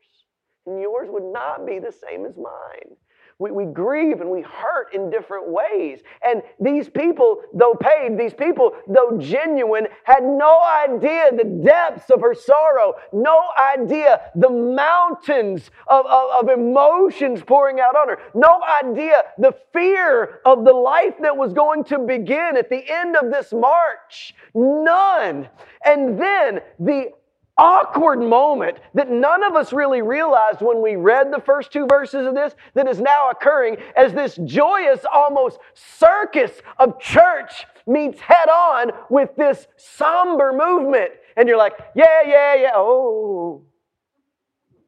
And 0.66 0.80
yours 0.82 1.10
would 1.12 1.32
not 1.34 1.66
be 1.66 1.80
the 1.80 1.92
same 1.92 2.26
as 2.26 2.36
mine. 2.38 2.96
We, 3.40 3.52
we 3.52 3.66
grieve 3.66 4.20
and 4.20 4.30
we 4.30 4.42
hurt 4.42 4.94
in 4.94 5.10
different 5.10 5.48
ways. 5.48 6.02
And 6.22 6.44
these 6.60 6.90
people, 6.90 7.42
though 7.54 7.74
paid, 7.74 8.20
these 8.20 8.34
people, 8.34 8.74
though 8.86 9.18
genuine, 9.18 9.88
had 10.04 10.24
no 10.24 10.60
idea 10.62 11.30
the 11.32 11.62
depths 11.64 12.10
of 12.10 12.20
her 12.20 12.36
sorrow, 12.36 12.96
no 13.14 13.42
idea 13.58 14.20
the 14.36 14.50
mountains 14.50 15.72
of, 15.88 16.06
of, 16.06 16.44
of 16.44 16.50
emotions 16.50 17.42
pouring 17.42 17.80
out 17.80 17.96
on 17.96 18.10
her, 18.10 18.20
no 18.36 18.60
idea 18.84 19.24
the 19.38 19.56
fear 19.72 20.42
of 20.46 20.66
the 20.66 20.74
life 20.74 21.16
that 21.22 21.36
was 21.36 21.54
going 21.54 21.86
to 21.86 21.98
begin 22.00 22.58
at 22.58 22.70
the 22.70 22.84
end 22.92 23.16
of 23.16 23.32
this 23.32 23.54
march. 23.54 24.36
None. 24.54 25.48
And 25.86 26.20
then 26.20 26.60
the 26.78 27.14
awkward 27.60 28.22
moment 28.22 28.78
that 28.94 29.10
none 29.12 29.44
of 29.44 29.54
us 29.54 29.74
really 29.74 30.02
realized 30.02 30.62
when 30.62 30.82
we 30.82 30.96
read 30.96 31.32
the 31.32 31.42
first 31.42 31.72
two 31.72 31.86
verses 31.86 32.26
of 32.26 32.34
this 32.34 32.56
that 32.74 32.88
is 32.88 33.02
now 33.02 33.30
occurring 33.30 33.76
as 33.98 34.14
this 34.14 34.40
joyous, 34.46 35.02
almost 35.14 35.60
circus 35.74 36.52
of 36.80 37.00
church 37.00 37.66
meets 37.86 38.20
head 38.22 38.48
on 38.50 38.92
with 39.10 39.30
this 39.36 39.68
somber 39.76 40.54
movement. 40.54 41.12
And 41.36 41.50
you're 41.50 41.58
like, 41.58 41.74
yeah, 41.96 42.22
yeah, 42.26 42.56
yeah, 42.56 42.72
oh. 42.76 43.64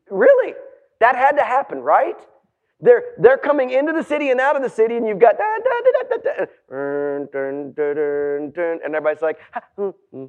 Really? 0.09 0.53
That 1.01 1.15
had 1.15 1.31
to 1.33 1.43
happen, 1.43 1.79
right? 1.79 2.15
They're, 2.79 3.03
they're 3.19 3.37
coming 3.37 3.71
into 3.71 3.91
the 3.91 4.03
city 4.03 4.31
and 4.31 4.39
out 4.39 4.55
of 4.55 4.63
the 4.63 4.69
city, 4.69 4.95
and 4.95 5.05
you've 5.07 5.19
got 5.19 5.37
da, 5.37 5.43
da, 5.43 5.71
da, 5.83 6.17
da, 6.17 6.17
da, 6.33 6.45
and 8.83 8.95
everybody's 8.95 9.21
like, 9.21 9.37
hmm, 9.75 9.89
hmm. 10.11 10.25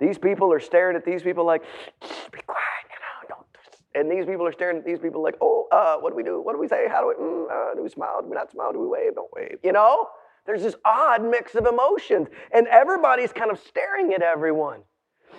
These 0.00 0.18
people 0.18 0.52
are 0.52 0.60
staring 0.60 0.96
at 0.96 1.04
these 1.04 1.22
people 1.22 1.44
like, 1.44 1.62
be 2.00 2.40
quiet, 2.46 2.86
you 2.88 3.28
know, 3.28 3.36
don't. 3.36 3.46
And 3.94 4.10
these 4.10 4.26
people 4.26 4.46
are 4.46 4.52
staring 4.52 4.78
at 4.78 4.84
these 4.84 4.98
people 4.98 5.22
like, 5.22 5.36
oh, 5.40 5.68
uh, 5.70 5.96
what 5.98 6.10
do 6.10 6.16
we 6.16 6.22
do? 6.22 6.40
What 6.40 6.54
do 6.54 6.58
we 6.58 6.68
say? 6.68 6.88
How 6.88 7.02
do 7.02 7.08
we, 7.08 7.14
mm, 7.14 7.50
uh, 7.50 7.74
do 7.74 7.82
we 7.82 7.88
smile? 7.88 8.22
Do 8.22 8.28
we 8.28 8.34
not 8.34 8.50
smile? 8.50 8.72
Do 8.72 8.80
we 8.80 8.86
wave? 8.86 9.14
Don't 9.14 9.30
wave. 9.34 9.58
You 9.62 9.72
know? 9.72 10.08
There's 10.46 10.62
this 10.62 10.74
odd 10.84 11.22
mix 11.22 11.54
of 11.54 11.66
emotions, 11.66 12.28
and 12.52 12.66
everybody's 12.68 13.32
kind 13.32 13.50
of 13.50 13.60
staring 13.60 14.14
at 14.14 14.22
everyone. 14.22 14.80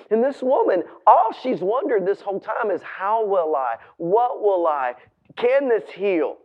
And 0.10 0.24
this 0.24 0.42
woman, 0.42 0.84
all 1.08 1.34
she's 1.42 1.60
wondered 1.60 2.06
this 2.06 2.22
whole 2.22 2.40
time 2.40 2.70
is, 2.72 2.82
how 2.82 3.26
will 3.26 3.56
I? 3.56 3.78
What 3.98 4.42
will 4.42 4.68
I? 4.68 4.94
Can 5.36 5.68
this 5.68 5.90
heal? 5.90 6.38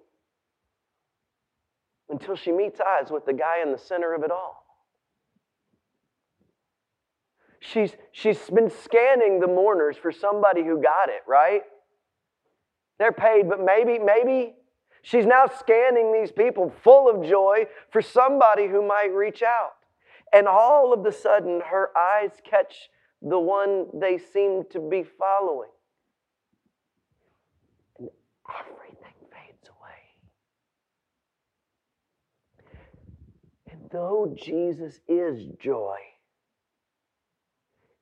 Until 2.08 2.34
she 2.34 2.50
meets 2.50 2.80
eyes 2.80 3.10
with 3.10 3.26
the 3.26 3.32
guy 3.32 3.62
in 3.62 3.72
the 3.72 3.78
center 3.78 4.14
of 4.14 4.22
it 4.22 4.30
all. 4.30 4.65
She's, 7.72 7.96
she's 8.12 8.48
been 8.48 8.70
scanning 8.70 9.40
the 9.40 9.48
mourners 9.48 9.96
for 9.96 10.12
somebody 10.12 10.62
who 10.62 10.80
got 10.80 11.08
it, 11.08 11.22
right? 11.26 11.62
They're 12.98 13.12
paid, 13.12 13.48
but 13.48 13.60
maybe, 13.60 13.98
maybe 13.98 14.54
she's 15.02 15.26
now 15.26 15.46
scanning 15.46 16.12
these 16.12 16.30
people 16.30 16.72
full 16.84 17.10
of 17.10 17.28
joy 17.28 17.66
for 17.90 18.00
somebody 18.00 18.68
who 18.68 18.86
might 18.86 19.12
reach 19.12 19.42
out. 19.42 19.72
And 20.32 20.46
all 20.46 20.92
of 20.92 21.04
a 21.06 21.12
sudden, 21.12 21.60
her 21.68 21.90
eyes 21.98 22.30
catch 22.48 22.88
the 23.20 23.38
one 23.38 23.86
they 23.92 24.18
seem 24.18 24.62
to 24.70 24.78
be 24.78 25.02
following. 25.02 25.70
And 27.98 28.10
everything 28.48 29.14
fades 29.32 29.68
away. 29.68 30.02
And 33.72 33.90
though 33.90 34.32
Jesus 34.38 35.00
is 35.08 35.46
joy, 35.58 35.98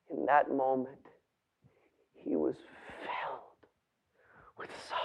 in 0.09 0.25
that 0.25 0.49
moment, 0.49 0.97
he 2.13 2.35
was 2.35 2.55
filled 2.55 3.39
with 4.57 4.69
sorrow. 4.87 5.01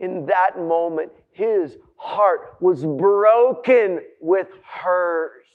In 0.00 0.26
that 0.26 0.58
moment, 0.58 1.12
his 1.32 1.76
heart 1.96 2.56
was 2.60 2.84
broken 2.84 4.00
with 4.20 4.48
hers. 4.64 5.45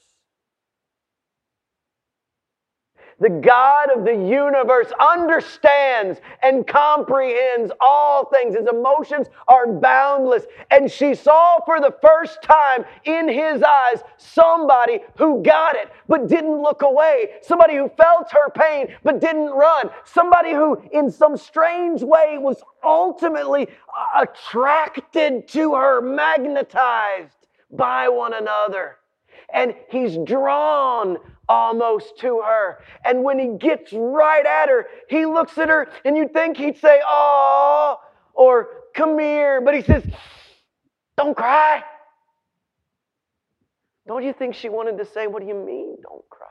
The 3.20 3.30
God 3.30 3.90
of 3.96 4.04
the 4.04 4.14
universe 4.14 4.92
understands 4.98 6.20
and 6.42 6.66
comprehends 6.66 7.70
all 7.80 8.26
things. 8.26 8.56
His 8.56 8.66
emotions 8.66 9.28
are 9.48 9.72
boundless. 9.72 10.44
And 10.70 10.90
she 10.90 11.14
saw 11.14 11.60
for 11.64 11.80
the 11.80 11.94
first 12.02 12.42
time 12.42 12.84
in 13.04 13.28
his 13.28 13.62
eyes 13.62 14.02
somebody 14.16 15.00
who 15.16 15.42
got 15.42 15.76
it 15.76 15.90
but 16.08 16.28
didn't 16.28 16.60
look 16.62 16.82
away. 16.82 17.30
Somebody 17.42 17.76
who 17.76 17.90
felt 17.96 18.30
her 18.32 18.50
pain 18.50 18.94
but 19.02 19.20
didn't 19.20 19.50
run. 19.50 19.90
Somebody 20.04 20.52
who, 20.52 20.82
in 20.92 21.10
some 21.10 21.36
strange 21.36 22.02
way, 22.02 22.38
was 22.38 22.62
ultimately 22.82 23.68
attracted 24.16 25.48
to 25.48 25.74
her, 25.74 26.00
magnetized 26.00 27.46
by 27.70 28.08
one 28.08 28.34
another. 28.34 28.96
And 29.52 29.74
he's 29.90 30.18
drawn 30.24 31.18
almost 31.52 32.18
to 32.18 32.40
her. 32.40 32.78
And 33.04 33.22
when 33.22 33.38
he 33.38 33.58
gets 33.58 33.92
right 33.92 34.46
at 34.46 34.70
her, 34.70 34.86
he 35.08 35.26
looks 35.26 35.58
at 35.58 35.68
her, 35.68 35.88
and 36.02 36.16
you'd 36.16 36.32
think 36.32 36.56
he'd 36.56 36.78
say, 36.78 37.00
Oh, 37.06 37.98
or 38.32 38.68
come 38.94 39.18
here. 39.18 39.60
But 39.60 39.74
he 39.74 39.82
says, 39.82 40.02
Don't 41.18 41.36
cry. 41.36 41.84
Don't 44.06 44.24
you 44.24 44.32
think 44.32 44.54
she 44.54 44.70
wanted 44.70 44.96
to 44.96 45.04
say, 45.04 45.26
What 45.26 45.42
do 45.42 45.48
you 45.48 45.54
mean, 45.54 45.96
don't 46.02 46.28
cry? 46.30 46.48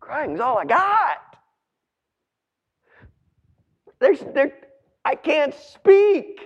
Crying's 0.00 0.40
all 0.40 0.58
I 0.58 0.66
got. 0.66 1.18
There's, 4.00 4.20
there, 4.34 4.52
I 5.02 5.14
can't 5.14 5.54
speak. 5.54 6.40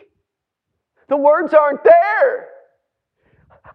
The 1.08 1.16
words 1.16 1.54
aren't 1.54 1.82
there. 1.82 2.48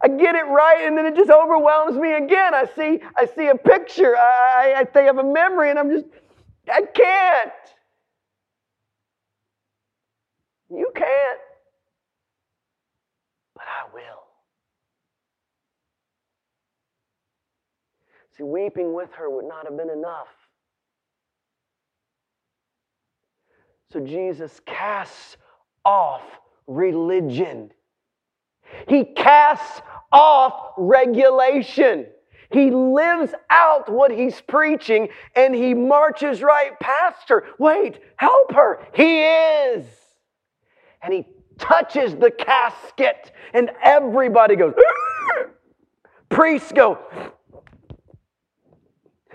I 0.04 0.08
get 0.08 0.36
it 0.36 0.46
right, 0.48 0.82
and 0.82 0.98
then 0.98 1.06
it 1.06 1.16
just 1.16 1.30
overwhelms 1.30 1.98
me 1.98 2.14
again. 2.14 2.54
I 2.56 2.66
see, 2.76 3.00
I 3.16 3.28
see 3.28 3.48
a 3.48 3.56
picture, 3.56 4.16
I, 4.18 4.86
I, 4.96 5.00
I 5.00 5.02
have 5.04 5.20
a 5.20 5.24
memory, 5.24 5.70
and 5.70 5.78
I'm 5.78 5.92
just, 5.92 6.06
I 6.72 6.82
can't. 6.82 7.52
You 10.70 10.92
can't, 10.96 11.40
but 13.56 13.64
I 13.66 13.94
will. 13.94 14.24
See, 18.38 18.44
weeping 18.44 18.94
with 18.94 19.12
her 19.14 19.30
would 19.30 19.46
not 19.46 19.66
have 19.66 19.78
been 19.78 19.90
enough. 19.90 20.30
So 23.92 24.00
Jesus 24.00 24.62
casts 24.66 25.36
off 25.84 26.24
religion. 26.68 27.72
He 28.88 29.06
casts 29.06 29.82
off 30.12 30.74
regulation. 30.78 32.08
He 32.52 32.70
lives 32.70 33.34
out 33.50 33.90
what 33.90 34.12
he's 34.12 34.42
preaching 34.42 35.08
and 35.36 35.56
he 35.56 35.74
marches 35.74 36.42
right 36.42 36.78
past 36.80 37.30
her. 37.30 37.46
Wait, 37.58 38.00
help 38.18 38.54
her. 38.54 38.86
He 38.94 39.22
is. 39.22 39.86
And 41.02 41.14
he 41.14 41.26
touches 41.58 42.16
the 42.16 42.30
casket 42.30 43.32
and 43.54 43.72
everybody 43.82 44.56
goes, 44.58 44.74
priests 46.30 46.74
go, 46.74 47.00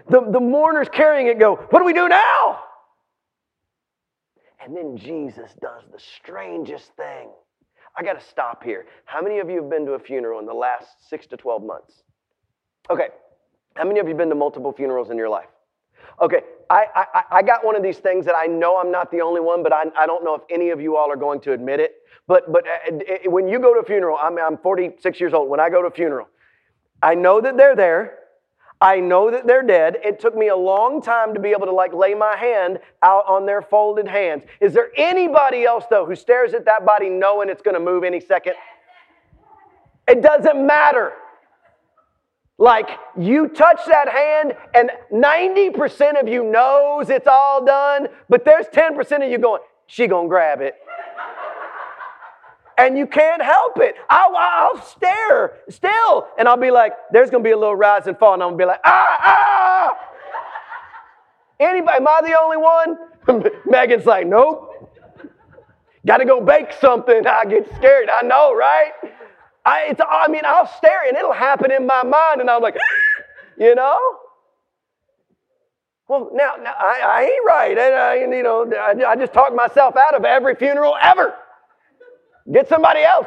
the, 0.09 0.21
the 0.31 0.41
mourners 0.41 0.89
carrying 0.93 1.27
it 1.27 1.39
go, 1.39 1.57
what 1.57 1.81
do 1.81 1.85
we 1.85 1.93
do 1.93 2.09
now? 2.09 2.61
And 4.63 4.77
then 4.77 4.97
Jesus 4.97 5.53
does 5.61 5.85
the 5.93 5.99
strangest 5.99 6.93
thing. 6.97 7.31
I 7.97 8.03
got 8.03 8.21
to 8.21 8.27
stop 8.27 8.63
here. 8.63 8.87
How 9.05 9.23
many 9.23 9.39
of 9.39 9.49
you 9.49 9.57
have 9.57 9.71
been 9.71 9.87
to 9.87 9.93
a 9.93 9.99
funeral 9.99 10.39
in 10.41 10.47
the 10.47 10.55
last 10.55 11.09
six 11.09 11.27
to 11.29 11.37
12 11.37 11.63
months? 11.63 12.03
Okay. 12.91 13.09
How 13.75 13.85
many 13.85 14.01
of 14.01 14.07
you 14.07 14.11
have 14.11 14.19
been 14.19 14.29
to 14.29 14.35
multiple 14.35 14.73
funerals 14.73 15.11
in 15.11 15.17
your 15.17 15.29
life? 15.29 15.49
Okay, 16.21 16.41
I, 16.71 16.87
I, 16.95 17.23
I 17.31 17.43
got 17.43 17.65
one 17.65 17.77
of 17.77 17.83
these 17.83 17.99
things 17.99 18.25
that 18.25 18.35
I 18.35 18.47
know 18.47 18.79
I'm 18.79 18.91
not 18.91 19.11
the 19.11 19.21
only 19.21 19.41
one, 19.41 19.63
but 19.63 19.73
I, 19.73 19.85
I 19.97 20.07
don't 20.07 20.25
know 20.25 20.35
if 20.35 20.43
any 20.51 20.71
of 20.71 20.81
you 20.81 20.97
all 20.97 21.11
are 21.11 21.17
going 21.17 21.41
to 21.41 21.53
admit 21.53 21.81
it. 21.81 21.97
But, 22.27 22.51
but 22.51 22.65
uh, 22.67 23.31
when 23.31 23.49
you 23.49 23.59
go 23.59 23.75
to 23.75 23.81
a 23.81 23.85
funeral, 23.85 24.17
I'm, 24.17 24.39
I'm 24.39 24.57
46 24.59 25.21
years 25.21 25.35
old. 25.35 25.51
When 25.51 25.61
I 25.61 25.69
go 25.69 25.83
to 25.83 25.89
a 25.89 25.91
funeral, 25.91 26.29
I 27.03 27.15
know 27.15 27.41
that 27.41 27.57
they're 27.57 27.77
there. 27.77 28.19
I 28.81 29.01
know 29.01 29.31
that 29.31 29.47
they're 29.47 29.63
dead. 29.63 29.99
It 30.05 30.21
took 30.21 30.37
me 30.37 30.49
a 30.49 30.57
long 30.57 31.01
time 31.01 31.33
to 31.35 31.41
be 31.41 31.51
able 31.51 31.67
to 31.67 31.73
like 31.73 31.95
lay 31.95 32.15
my 32.15 32.37
hand 32.37 32.79
out 33.03 33.25
on 33.27 33.47
their 33.47 33.63
folded 33.63 34.07
hands. 34.07 34.45
Is 34.61 34.75
there 34.75 34.91
anybody 34.97 35.65
else 35.65 35.85
though 35.89 36.05
who 36.05 36.15
stares 36.15 36.53
at 36.53 36.67
that 36.67 36.85
body 36.85 37.09
knowing 37.09 37.49
it's 37.49 37.63
going 37.63 37.75
to 37.75 37.81
move 37.81 38.05
any 38.05 38.21
second? 38.21 38.55
It 40.07 40.23
doesn't 40.23 40.67
matter. 40.67 41.13
Like 42.59 42.89
you 43.19 43.49
touch 43.49 43.81
that 43.87 44.09
hand 44.09 44.55
and 44.75 44.91
90% 45.13 46.21
of 46.21 46.29
you 46.29 46.45
knows 46.45 47.11
it's 47.11 47.27
all 47.27 47.65
done, 47.65 48.09
but 48.29 48.45
there's 48.45 48.67
10% 48.67 49.25
of 49.25 49.31
you 49.31 49.39
going, 49.39 49.63
she 49.87 50.07
going 50.07 50.27
to 50.27 50.29
grab 50.29 50.61
it 50.61 50.75
and 52.79 52.97
you 52.99 53.07
can't 53.07 53.43
help 53.43 53.79
it. 53.79 53.97
I'll, 54.11 54.35
I'll 54.37 54.83
stare 54.83 55.59
still, 55.69 56.29
and 56.39 56.49
I'll 56.49 56.57
be 56.57 56.71
like, 56.71 56.93
there's 57.11 57.31
gonna 57.31 57.45
be 57.45 57.53
a 57.53 57.57
little 57.57 57.77
rise 57.77 58.07
and 58.07 58.19
fall, 58.19 58.35
and 58.35 58.43
I'm 58.43 58.51
gonna 58.51 58.59
be 58.59 58.65
like, 58.67 58.81
ah, 58.85 59.17
ah. 59.21 59.99
Anybody, 61.59 61.97
am 61.97 62.07
I 62.07 62.21
the 62.23 62.39
only 62.39 62.57
one? 62.59 63.51
Megan's 63.67 64.05
like, 64.05 64.27
nope. 64.27 64.73
Got 66.07 66.19
to 66.19 66.25
go 66.25 66.41
bake 66.41 66.73
something. 66.81 67.27
I 67.27 67.45
get 67.47 67.67
scared. 67.77 68.09
I 68.11 68.23
know, 68.23 68.55
right? 68.55 68.93
I, 69.65 69.87
it's, 69.89 70.01
I 70.09 70.29
mean, 70.29 70.43
I'll 70.45 70.69
stare 70.79 71.09
and 71.09 71.17
it'll 71.17 71.33
happen 71.33 71.73
in 71.73 71.87
my 71.87 72.05
mind, 72.05 72.41
and 72.41 72.49
I'm 72.49 72.63
like, 72.63 72.77
you 73.59 73.75
know? 73.75 73.99
Well, 76.09 76.31
now, 76.33 76.55
now 76.63 76.75
I, 76.79 77.01
I 77.05 77.23
ain't 77.25 77.45
right. 77.47 77.77
And 77.77 77.95
I, 77.95 78.15
you 78.37 78.43
know, 78.43 78.71
I, 78.73 79.13
I 79.13 79.17
just 79.17 79.33
talk 79.33 79.53
myself 79.55 79.97
out 79.97 80.15
of 80.15 80.25
every 80.25 80.55
funeral 80.55 80.97
ever. 81.01 81.35
Get 82.53 82.69
somebody 82.69 83.01
else. 83.01 83.27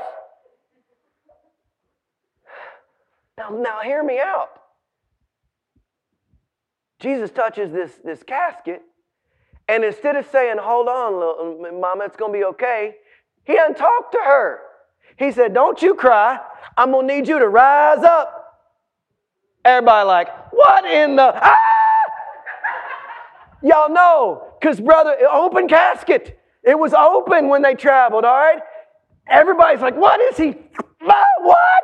Now, 3.38 3.50
now 3.50 3.80
hear 3.82 4.04
me 4.04 4.20
out. 4.20 4.50
Jesus 7.00 7.32
touches 7.32 7.72
this, 7.72 7.94
this 8.04 8.24
casket, 8.24 8.82
and 9.70 9.86
instead 9.86 10.16
of 10.18 10.28
saying, 10.30 10.58
Hold 10.60 10.88
on, 10.88 11.14
little, 11.14 11.80
mama, 11.80 12.06
it's 12.06 12.18
going 12.18 12.34
to 12.34 12.38
be 12.38 12.44
okay, 12.46 12.96
he 13.46 13.56
doesn't 13.56 13.78
talk 13.78 14.12
to 14.12 14.18
her. 14.18 14.60
He 15.18 15.32
said, 15.32 15.54
Don't 15.54 15.82
you 15.82 15.96
cry. 15.96 16.40
I'm 16.76 16.92
going 16.92 17.08
to 17.08 17.16
need 17.16 17.28
you 17.28 17.40
to 17.40 17.48
rise 17.48 18.04
up. 18.04 18.36
Everybody, 19.64 20.08
like, 20.08 20.52
What 20.52 20.86
in 20.86 21.16
the. 21.16 21.34
Ah! 21.36 21.56
Y'all 23.62 23.90
know, 23.90 24.54
because, 24.60 24.80
brother, 24.80 25.16
open 25.32 25.68
casket. 25.68 26.40
It 26.64 26.78
was 26.78 26.94
open 26.94 27.48
when 27.48 27.62
they 27.62 27.76
traveled, 27.76 28.26
all 28.26 28.36
right? 28.36 28.60
Everybody's 29.30 29.82
like, 29.82 29.96
what 29.96 30.20
is 30.32 30.38
he? 30.38 30.56
What? 31.02 31.84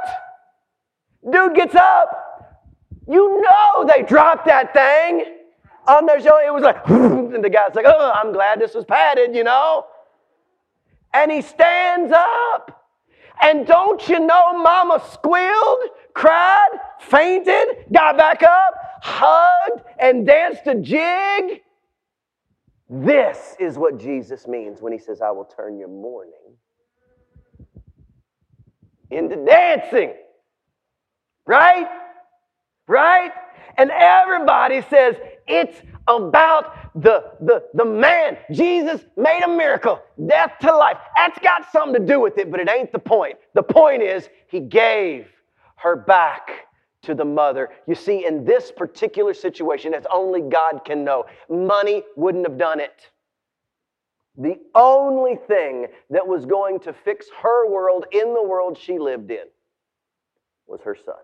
Dude 1.32 1.56
gets 1.56 1.76
up. 1.76 2.22
You 3.08 3.42
know 3.42 3.86
they 3.88 4.04
dropped 4.04 4.46
that 4.46 4.74
thing 4.74 5.26
on 5.88 6.06
their 6.06 6.20
show. 6.20 6.40
It 6.46 6.54
was 6.54 6.64
like, 6.64 6.88
and 6.88 7.44
the 7.44 7.50
guy's 7.50 7.76
like, 7.76 7.86
oh, 7.88 8.12
I'm 8.14 8.34
glad 8.34 8.60
this 8.60 8.74
was 8.74 8.86
padded, 8.86 9.36
you 9.36 9.44
know? 9.44 9.86
And 11.14 11.32
he 11.32 11.42
stands 11.42 12.12
up. 12.12 12.84
And 13.42 13.68
don't 13.68 14.08
you 14.08 14.20
know, 14.20 14.58
mama 14.58 15.04
squealed, 15.12 15.80
cried, 16.14 16.70
fainted, 17.00 17.86
got 17.92 18.18
back 18.18 18.44
up, 18.44 18.74
hugged, 19.02 19.84
and 20.00 20.26
danced 20.26 20.66
a 20.68 20.76
jig? 20.76 21.62
This 22.90 23.56
is 23.60 23.78
what 23.78 24.00
Jesus 24.00 24.48
means 24.48 24.82
when 24.82 24.94
he 24.94 25.00
says, 25.00 25.22
I 25.22 25.32
will 25.32 25.46
turn 25.46 25.78
your 25.78 25.90
mourning 25.90 26.45
into 29.10 29.36
dancing. 29.46 30.14
Right? 31.46 31.88
Right? 32.88 33.32
And 33.78 33.92
everybody 33.92 34.82
says 34.90 35.16
it's 35.48 35.82
about 36.08 37.02
the, 37.02 37.32
the, 37.42 37.64
the 37.74 37.86
man. 37.86 38.38
Jesus 38.52 39.02
made 39.18 39.42
a 39.44 39.48
miracle, 39.48 40.02
death 40.28 40.54
to 40.62 40.76
life. 40.76 40.98
That's 41.16 41.38
got 41.40 41.72
something 41.72 42.02
to 42.02 42.08
do 42.08 42.20
with 42.20 42.38
it, 42.38 42.52
but 42.52 42.60
it 42.60 42.70
ain't 42.70 42.92
the 42.92 43.00
point. 43.00 43.36
The 43.54 43.64
point 43.64 44.02
is, 44.02 44.30
he 44.48 44.60
gave 44.60 45.28
her 45.78 45.96
back 45.96 46.68
to 47.04 47.14
the 47.14 47.26
mother. 47.26 47.70
You 47.88 47.96
see, 47.96 48.26
in 48.26 48.46
this 48.46 48.72
particular 48.72 49.34
situation, 49.34 49.94
as 49.94 50.06
only 50.12 50.42
God 50.42 50.82
can 50.86 51.04
know, 51.04 51.26
money 51.50 52.04
wouldn't 52.16 52.48
have 52.48 52.58
done 52.58 52.80
it. 52.80 53.10
The 54.38 54.58
only 54.76 55.38
thing 55.48 55.88
that 56.10 56.28
was 56.28 56.46
going 56.46 56.80
to 56.82 56.94
fix 56.94 57.28
her 57.42 57.70
world 57.70 58.06
in 58.12 58.34
the 58.34 58.44
world 58.44 58.78
she 58.78 59.00
lived 59.00 59.32
in 59.32 59.46
was 60.68 60.82
her 60.84 60.96
son. 61.06 61.16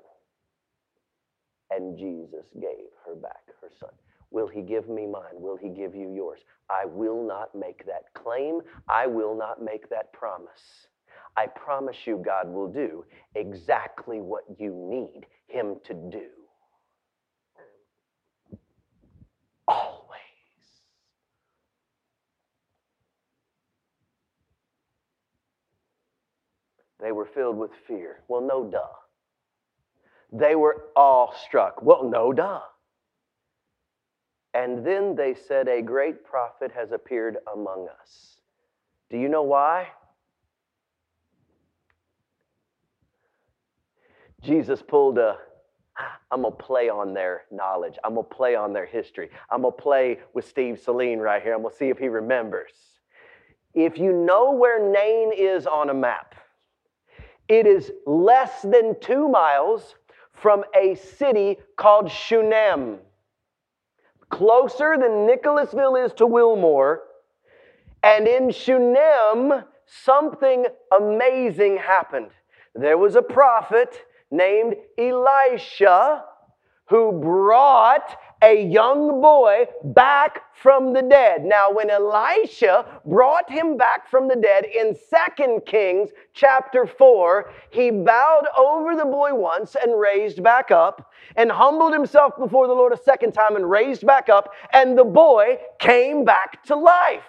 And 1.72 1.98
Jesus 1.98 2.46
gave 2.60 2.88
her 3.06 3.16
back 3.16 3.48
her 3.62 3.70
son. 3.80 3.90
Will 4.30 4.48
he 4.48 4.62
give 4.62 4.88
me 4.90 5.08
mine? 5.08 5.34
Will 5.34 5.58
he 5.58 5.70
give 5.70 5.94
you 5.96 6.14
yours? 6.14 6.40
I 6.70 6.86
will 6.86 7.26
not 7.26 7.54
make 7.54 7.86
that 7.86 8.14
claim. 8.14 8.62
I 8.88 9.08
will 9.08 9.38
not 9.38 9.62
make 9.62 9.90
that 9.90 10.14
promise. 10.14 10.88
I 11.36 11.48
promise 11.48 11.98
you, 12.06 12.22
God 12.24 12.48
will 12.48 12.68
do 12.68 13.06
exactly 13.36 14.20
what 14.20 14.44
you 14.58 14.74
need 14.74 15.26
him 15.48 15.76
to 15.86 15.94
do. 15.94 16.28
Always. 19.68 20.20
They 27.02 27.12
were 27.12 27.26
filled 27.26 27.58
with 27.58 27.72
fear. 27.88 28.24
Well, 28.28 28.42
no 28.42 28.64
duh. 28.64 28.80
They 30.32 30.56
were 30.56 30.90
awestruck. 30.96 31.82
Well, 31.82 32.10
no 32.10 32.32
duh. 32.32 32.62
And 34.54 34.86
then 34.86 35.16
they 35.16 35.34
said, 35.34 35.68
A 35.68 35.82
great 35.82 36.24
prophet 36.24 36.72
has 36.76 36.92
appeared 36.92 37.38
among 37.54 37.88
us. 38.02 38.42
Do 39.10 39.18
you 39.18 39.30
know 39.30 39.44
why? 39.44 39.88
Jesus 44.42 44.82
pulled 44.82 45.18
a, 45.18 45.38
I'm 46.32 46.44
to 46.44 46.52
play 46.52 46.90
on 46.90 47.14
their 47.14 47.44
knowledge. 47.52 47.98
I'm 48.04 48.16
to 48.16 48.24
play 48.24 48.56
on 48.56 48.74
their 48.74 48.86
history. 48.86 49.30
I'm 49.50 49.62
to 49.64 49.72
play 49.72 50.20
with 50.34 50.48
Steve 50.48 50.80
Saline 50.80 51.20
right 51.20 51.42
here. 51.42 51.54
I'm 51.54 51.64
to 51.64 51.76
see 51.76 51.90
if 51.90 51.98
he 51.98 52.08
remembers. 52.08 52.72
If 53.74 53.98
you 53.98 54.12
know 54.12 54.52
where 54.52 54.92
Nain 54.92 55.32
is 55.34 55.68
on 55.68 55.90
a 55.90 55.94
map, 55.94 56.36
it 57.52 57.68
is 57.68 57.92
less 58.06 58.62
than 58.62 58.98
two 59.02 59.28
miles 59.28 59.96
from 60.32 60.64
a 60.74 60.96
city 60.96 61.58
called 61.76 62.10
Shunem. 62.10 63.00
Closer 64.30 64.96
than 64.98 65.26
Nicholasville 65.26 65.98
is 65.98 66.14
to 66.14 66.26
Wilmore. 66.26 67.02
And 68.04 68.26
in 68.26 68.52
Shunem, 68.52 69.66
something 69.86 70.66
amazing 70.98 71.76
happened. 71.76 72.30
There 72.74 72.98
was 72.98 73.16
a 73.16 73.22
prophet 73.22 74.00
named 74.32 74.76
Elisha 74.98 76.24
who 76.86 77.12
brought 77.12 78.18
a 78.42 78.66
young 78.66 79.22
boy 79.22 79.66
back 79.84 80.42
from 80.56 80.94
the 80.94 81.02
dead. 81.02 81.44
Now, 81.44 81.72
when 81.72 81.90
Elisha 81.90 82.86
brought 83.06 83.50
him 83.50 83.78
back 83.78 84.10
from 84.10 84.28
the 84.28 84.36
dead 84.36 84.66
in 84.66 84.96
2 84.96 85.62
Kings 85.66 86.10
chapter 86.34 86.86
4, 86.86 87.52
he 87.70 87.92
bowed 87.92 88.46
over 88.58 88.96
the 88.96 89.06
boy 89.06 89.34
once 89.34 89.76
and 89.76 90.00
raised 90.00 90.44
back 90.44 90.72
up, 90.72 91.12
and 91.36 91.52
humbled 91.52 91.94
himself 91.94 92.34
before 92.38 92.68
the 92.68 92.74
Lord 92.74 92.94
a 92.94 92.98
second 92.98 93.34
time 93.34 93.56
and 93.56 93.70
raised 93.70 94.06
back 94.06 94.30
up, 94.30 94.54
and 94.74 94.98
the 94.98 95.06
boy 95.06 95.58
came 95.80 96.26
back 96.26 96.64
to 96.66 96.76
life. 96.76 97.24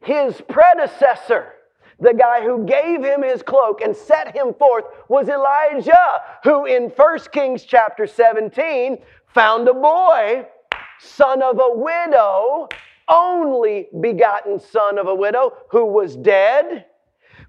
His 0.00 0.40
predecessor, 0.48 1.54
the 2.00 2.14
guy 2.14 2.42
who 2.42 2.64
gave 2.64 3.02
him 3.02 3.22
his 3.22 3.42
cloak 3.42 3.80
and 3.80 3.96
set 3.96 4.36
him 4.36 4.54
forth 4.54 4.84
was 5.08 5.28
Elijah, 5.28 6.22
who 6.44 6.66
in 6.66 6.90
1 6.90 7.18
Kings 7.32 7.64
chapter 7.64 8.06
17 8.06 8.98
found 9.34 9.68
a 9.68 9.74
boy, 9.74 10.46
son 11.00 11.42
of 11.42 11.58
a 11.60 11.70
widow, 11.74 12.68
only 13.08 13.88
begotten 14.00 14.58
son 14.58 14.98
of 14.98 15.06
a 15.06 15.14
widow, 15.14 15.52
who 15.70 15.86
was 15.86 16.16
dead, 16.16 16.86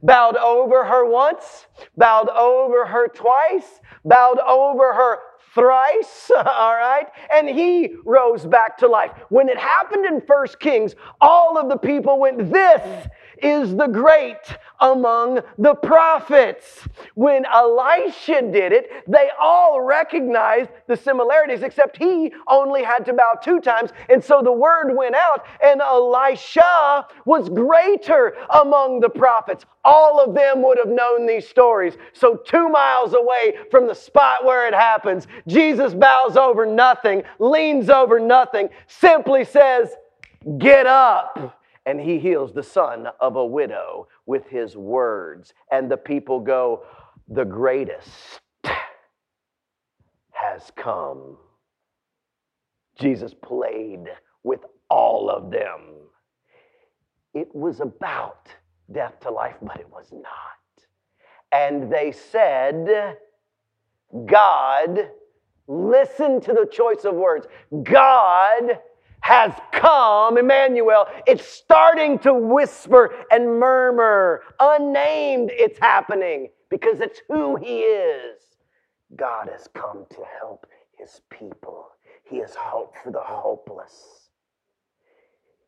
bowed 0.01 0.37
over 0.37 0.85
her 0.85 1.05
once, 1.05 1.67
bowed 1.97 2.29
over 2.29 2.85
her 2.85 3.07
twice, 3.07 3.81
bowed 4.05 4.39
over 4.39 4.93
her 4.93 5.19
thrice, 5.53 6.31
all 6.37 6.75
right? 6.75 7.07
And 7.33 7.49
he 7.49 7.95
rose 8.05 8.45
back 8.45 8.77
to 8.79 8.87
life. 8.87 9.11
When 9.29 9.49
it 9.49 9.57
happened 9.57 10.05
in 10.05 10.21
First 10.21 10.59
Kings, 10.59 10.95
all 11.21 11.57
of 11.57 11.69
the 11.69 11.77
people 11.77 12.19
went, 12.19 12.51
This 12.51 13.07
is 13.43 13.75
the 13.75 13.87
great 13.87 14.57
among 14.79 15.41
the 15.57 15.75
prophets. 15.75 16.87
When 17.15 17.45
Elisha 17.45 18.41
did 18.41 18.71
it, 18.71 18.91
they 19.07 19.29
all 19.39 19.81
recognized 19.81 20.69
the 20.87 20.95
similarities, 20.95 21.63
except 21.63 21.97
he 21.97 22.31
only 22.47 22.83
had 22.83 23.05
to 23.05 23.13
bow 23.13 23.33
two 23.43 23.59
times. 23.59 23.91
And 24.09 24.23
so 24.23 24.41
the 24.41 24.51
word 24.51 24.95
went 24.95 25.15
out, 25.15 25.45
and 25.63 25.81
Elisha 25.81 27.07
was 27.25 27.49
greater 27.49 28.35
among 28.61 28.99
the 28.99 29.09
prophets. 29.09 29.65
All 29.83 30.19
of 30.23 30.35
them 30.35 30.61
would 30.63 30.77
have 30.77 30.89
known 30.89 31.25
these 31.25 31.47
stories. 31.47 31.95
So, 32.13 32.35
two 32.35 32.69
miles 32.69 33.13
away 33.13 33.55
from 33.71 33.87
the 33.87 33.95
spot 33.95 34.43
where 34.43 34.67
it 34.67 34.73
happens, 34.73 35.27
Jesus 35.47 35.93
bows 35.93 36.35
over 36.35 36.65
nothing, 36.65 37.23
leans 37.39 37.89
over 37.89 38.19
nothing, 38.19 38.69
simply 38.87 39.45
says, 39.45 39.89
Get 40.57 40.85
up 40.85 41.58
and 41.89 41.99
he 41.99 42.19
heals 42.19 42.53
the 42.53 42.61
son 42.61 43.07
of 43.19 43.35
a 43.35 43.43
widow 43.43 44.07
with 44.27 44.45
his 44.47 44.77
words. 44.77 45.55
And 45.71 45.89
the 45.89 45.97
people 45.97 46.39
go, 46.39 46.83
The 47.27 47.45
greatest 47.45 48.39
has 50.29 50.71
come. 50.75 51.35
Jesus 52.99 53.33
played 53.33 54.03
with 54.43 54.59
all 54.87 55.31
of 55.31 55.49
them. 55.49 55.79
It 57.33 57.47
was 57.55 57.79
about 57.79 58.49
death 58.91 59.19
to 59.21 59.31
life, 59.31 59.55
but 59.59 59.79
it 59.79 59.89
was 59.89 60.11
not. 60.11 60.85
And 61.51 61.91
they 61.91 62.11
said, 62.11 63.17
God, 64.27 65.09
listen 65.67 66.39
to 66.41 66.53
the 66.53 66.69
choice 66.71 67.03
of 67.03 67.15
words. 67.15 67.47
God 67.81 68.77
has 69.21 69.53
come, 69.71 70.37
Emmanuel. 70.37 71.07
It's 71.27 71.45
starting 71.45 72.19
to 72.19 72.33
whisper 72.33 73.13
and 73.31 73.59
murmur. 73.59 74.41
Unnamed, 74.59 75.51
it's 75.53 75.79
happening 75.79 76.49
because 76.69 76.99
it's 76.99 77.21
who 77.27 77.55
He 77.55 77.79
is. 77.79 78.41
God 79.15 79.49
has 79.51 79.67
come 79.73 80.05
to 80.11 80.23
help 80.39 80.65
His 80.97 81.21
people. 81.29 81.87
He 82.23 82.37
is 82.37 82.55
hope 82.55 82.95
for 83.03 83.11
the 83.11 83.21
hopeless. 83.21 84.29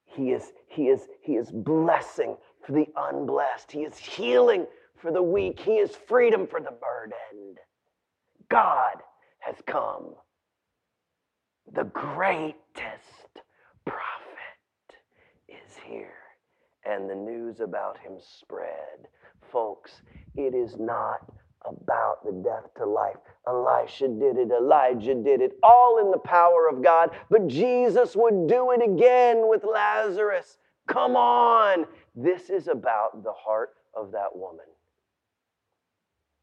He 0.06 0.32
is, 0.32 0.52
he 0.68 0.90
is, 0.90 1.08
he 1.22 1.34
is 1.34 1.50
blessing 1.52 2.36
for 2.66 2.74
the 2.74 2.88
unblessed. 2.96 3.72
He 3.72 3.80
is 3.80 3.98
healing 3.98 4.68
for 4.98 5.12
the 5.12 5.24
weak. 5.24 5.60
He 5.60 5.76
is 5.78 5.96
freedom 6.08 6.46
for 6.46 6.60
the 6.60 6.72
burdened. 6.72 7.58
God 8.50 8.96
has 9.40 9.56
come. 9.66 10.14
The 11.74 11.86
greatest 11.86 13.21
here 15.92 16.22
and 16.86 17.10
the 17.10 17.16
news 17.16 17.60
about 17.60 17.98
him 18.00 18.14
spread. 18.20 19.08
Folks, 19.52 20.02
it 20.36 20.56
is 20.56 20.78
not 20.80 21.20
about 21.66 22.24
the 22.26 22.32
death 22.32 22.74
to 22.78 22.86
life. 22.86 23.18
Elisha 23.48 24.08
did 24.08 24.38
it, 24.38 24.52
Elijah 24.52 25.14
did 25.14 25.42
it, 25.42 25.52
all 25.62 26.00
in 26.00 26.10
the 26.10 26.18
power 26.18 26.68
of 26.68 26.84
God. 26.84 27.12
But 27.30 27.48
Jesus 27.48 28.16
would 28.16 28.48
do 28.48 28.72
it 28.72 28.82
again 28.82 29.48
with 29.48 29.64
Lazarus. 29.64 30.58
Come 30.88 31.16
on. 31.16 31.86
This 32.16 32.50
is 32.50 32.68
about 32.68 33.24
the 33.24 33.34
heart 33.34 33.76
of 33.94 34.12
that 34.12 34.36
woman 34.36 34.66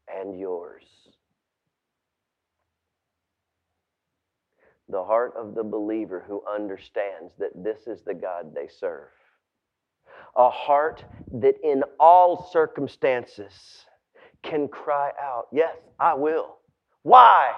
and 0.07 0.39
yours. 0.39 0.83
The 4.87 5.03
heart 5.03 5.33
of 5.37 5.53
the 5.53 5.63
believer 5.63 6.23
who 6.27 6.41
understands 6.51 7.33
that 7.37 7.51
this 7.55 7.87
is 7.87 8.01
the 8.01 8.13
God 8.13 8.55
they 8.55 8.67
serve 8.67 9.09
a 10.39 10.49
heart 10.49 11.03
that 11.33 11.55
in 11.63 11.83
all 11.99 12.49
circumstances 12.51 13.53
can 14.41 14.69
cry 14.69 15.11
out, 15.21 15.47
Yes, 15.51 15.75
I 15.99 16.13
will. 16.13 16.55
Why? 17.03 17.51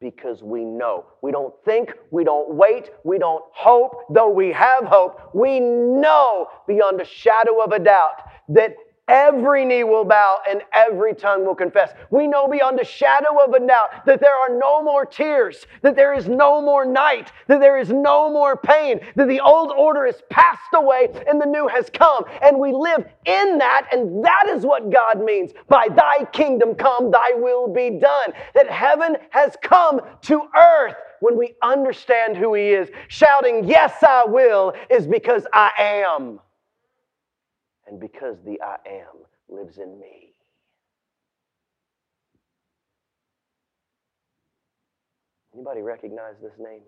Because 0.00 0.42
we 0.42 0.64
know. 0.64 1.06
We 1.22 1.32
don't 1.32 1.52
think, 1.64 1.92
we 2.10 2.22
don't 2.24 2.54
wait, 2.54 2.90
we 3.04 3.18
don't 3.18 3.44
hope, 3.52 4.04
though 4.14 4.30
we 4.30 4.52
have 4.52 4.84
hope. 4.84 5.30
We 5.34 5.58
know 5.60 6.46
beyond 6.68 7.00
a 7.00 7.04
shadow 7.04 7.62
of 7.62 7.72
a 7.72 7.80
doubt 7.80 8.22
that 8.48 8.74
Every 9.10 9.64
knee 9.64 9.82
will 9.82 10.04
bow 10.04 10.38
and 10.48 10.62
every 10.72 11.16
tongue 11.16 11.44
will 11.44 11.56
confess. 11.56 11.92
We 12.10 12.28
know 12.28 12.46
beyond 12.46 12.78
a 12.78 12.84
shadow 12.84 13.44
of 13.44 13.52
a 13.54 13.66
doubt 13.66 14.06
that 14.06 14.20
there 14.20 14.32
are 14.32 14.56
no 14.56 14.84
more 14.84 15.04
tears, 15.04 15.66
that 15.82 15.96
there 15.96 16.14
is 16.14 16.28
no 16.28 16.62
more 16.62 16.84
night, 16.84 17.32
that 17.48 17.58
there 17.58 17.76
is 17.76 17.90
no 17.90 18.30
more 18.30 18.56
pain, 18.56 19.00
that 19.16 19.26
the 19.26 19.40
old 19.40 19.72
order 19.72 20.06
is 20.06 20.22
passed 20.30 20.60
away 20.74 21.08
and 21.26 21.40
the 21.40 21.46
new 21.46 21.66
has 21.66 21.90
come. 21.90 22.22
And 22.40 22.60
we 22.60 22.72
live 22.72 23.04
in 23.24 23.58
that, 23.58 23.88
and 23.90 24.24
that 24.24 24.44
is 24.48 24.64
what 24.64 24.90
God 24.90 25.24
means 25.24 25.50
by 25.68 25.88
thy 25.88 26.26
kingdom 26.26 26.76
come, 26.76 27.10
thy 27.10 27.32
will 27.34 27.66
be 27.66 27.90
done. 27.90 28.32
That 28.54 28.70
heaven 28.70 29.16
has 29.30 29.56
come 29.60 30.02
to 30.22 30.42
earth 30.56 30.94
when 31.18 31.36
we 31.36 31.56
understand 31.64 32.36
who 32.36 32.54
He 32.54 32.68
is. 32.68 32.88
Shouting, 33.08 33.64
Yes, 33.64 33.92
I 34.02 34.22
will, 34.24 34.72
is 34.88 35.08
because 35.08 35.48
I 35.52 35.72
am 35.78 36.38
and 37.90 37.98
because 37.98 38.36
the 38.44 38.60
I 38.62 38.76
am 38.88 39.24
lives 39.48 39.78
in 39.78 39.98
me. 39.98 40.32
Anybody 45.52 45.82
recognize 45.82 46.36
this 46.40 46.52
name? 46.58 46.82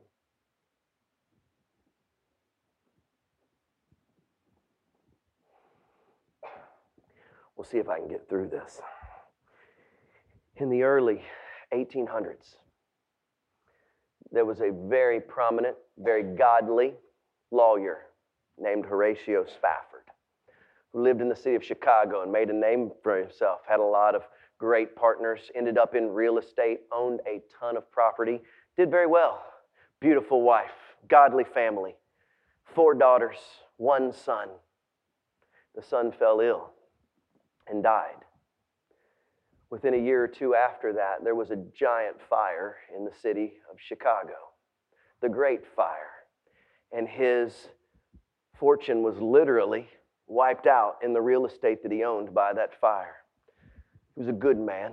We'll 7.57 7.65
see 7.65 7.79
if 7.79 7.89
I 7.89 7.99
can 7.99 8.09
get 8.09 8.29
through 8.29 8.49
this. 8.49 8.81
In 10.57 10.71
the 10.71 10.83
early 10.83 11.23
1800s, 11.75 12.57
there 14.31 14.45
was 14.45 14.61
a 14.61 14.71
very 14.89 15.21
prominent, 15.21 15.77
very 15.99 16.23
godly 16.23 16.95
lawyer 17.51 18.03
named 18.59 18.87
Horatio 18.87 19.45
Spafford 19.45 20.12
who 20.93 21.03
lived 21.03 21.21
in 21.21 21.29
the 21.29 21.37
city 21.37 21.55
of 21.55 21.65
Chicago 21.65 22.23
and 22.23 22.31
made 22.31 22.51
a 22.51 22.55
name 22.55 22.91
for 23.03 23.17
himself, 23.19 23.61
had 23.69 23.81
a 23.81 23.85
lot 23.85 24.15
of 24.15 24.23
great 24.59 24.95
partners, 24.95 25.51
ended 25.55 25.79
up 25.79 25.95
in 25.95 26.09
real 26.09 26.39
estate, 26.39 26.81
owned 26.93 27.21
a 27.27 27.43
ton 27.59 27.77
of 27.77 27.91
property, 27.91 28.41
did 28.77 28.91
very 28.91 29.07
well. 29.07 29.43
Beautiful 30.01 30.43
wife, 30.43 30.71
godly 31.09 31.45
family, 31.45 31.97
four 32.75 32.95
daughters, 32.95 33.39
one 33.77 34.13
son. 34.13 34.49
The 35.75 35.83
son 35.83 36.13
fell 36.13 36.41
ill 36.41 36.71
and 37.69 37.83
died. 37.83 38.25
Within 39.71 39.95
a 39.95 39.99
year 39.99 40.23
or 40.23 40.29
two 40.29 40.55
after 40.55 40.93
that, 40.93 41.25
there 41.25 41.35
was 41.35 41.51
a 41.51 41.57
giant 41.75 42.17
fire 42.29 42.77
in 42.95 43.05
the 43.05 43.15
city 43.23 43.55
of 43.71 43.79
Chicago, 43.81 44.35
the 45.23 45.29
Great 45.31 45.63
Fire. 45.75 46.11
And 46.93 47.09
his 47.09 47.69
fortune 48.59 49.03
was 49.03 49.19
literally 49.19 49.89
wiped 50.27 50.67
out 50.67 50.97
in 51.03 51.13
the 51.13 51.21
real 51.21 51.47
estate 51.47 51.83
that 51.83 51.93
he 51.93 52.05
owned 52.05 52.33
by 52.35 52.53
that 52.53 52.81
fire. 52.81 53.17
He 54.15 54.21
was 54.21 54.29
a 54.29 54.33
good 54.33 54.59
man, 54.59 54.93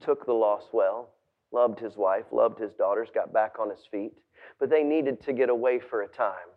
took 0.00 0.26
the 0.26 0.32
loss 0.32 0.64
well, 0.72 1.10
loved 1.52 1.78
his 1.78 1.96
wife, 1.96 2.24
loved 2.32 2.58
his 2.58 2.72
daughters, 2.74 3.08
got 3.14 3.32
back 3.32 3.56
on 3.58 3.70
his 3.70 3.86
feet, 3.90 4.12
but 4.58 4.70
they 4.70 4.82
needed 4.82 5.22
to 5.22 5.32
get 5.32 5.48
away 5.48 5.78
for 5.78 6.02
a 6.02 6.08
time. 6.08 6.50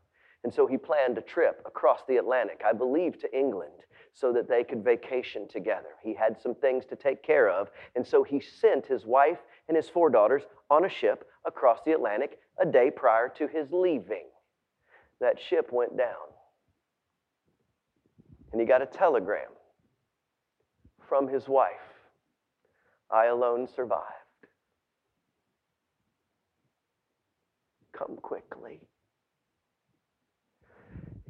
And 0.43 0.53
so 0.53 0.65
he 0.67 0.77
planned 0.77 1.17
a 1.17 1.21
trip 1.21 1.61
across 1.65 2.01
the 2.07 2.17
Atlantic, 2.17 2.61
I 2.65 2.73
believe 2.73 3.19
to 3.19 3.37
England, 3.37 3.83
so 4.13 4.31
that 4.33 4.47
they 4.47 4.63
could 4.63 4.83
vacation 4.83 5.47
together. 5.47 5.89
He 6.01 6.13
had 6.13 6.39
some 6.41 6.55
things 6.55 6.85
to 6.85 6.95
take 6.95 7.21
care 7.21 7.49
of, 7.49 7.69
and 7.95 8.05
so 8.05 8.23
he 8.23 8.39
sent 8.39 8.85
his 8.85 9.05
wife 9.05 9.39
and 9.67 9.75
his 9.75 9.89
four 9.89 10.09
daughters 10.09 10.43
on 10.69 10.85
a 10.85 10.89
ship 10.89 11.27
across 11.45 11.79
the 11.85 11.91
Atlantic 11.91 12.39
a 12.59 12.65
day 12.65 12.89
prior 12.89 13.29
to 13.37 13.47
his 13.47 13.71
leaving. 13.71 14.25
That 15.19 15.39
ship 15.39 15.69
went 15.71 15.97
down 15.97 16.36
and 18.51 18.61
he 18.61 18.67
got 18.67 18.81
a 18.81 18.85
telegram 18.85 19.49
from 21.07 21.27
his 21.27 21.47
wife 21.47 21.87
I 23.09 23.27
alone 23.27 23.67
survived. 23.73 24.03
Come 27.97 28.17
quickly. 28.17 28.81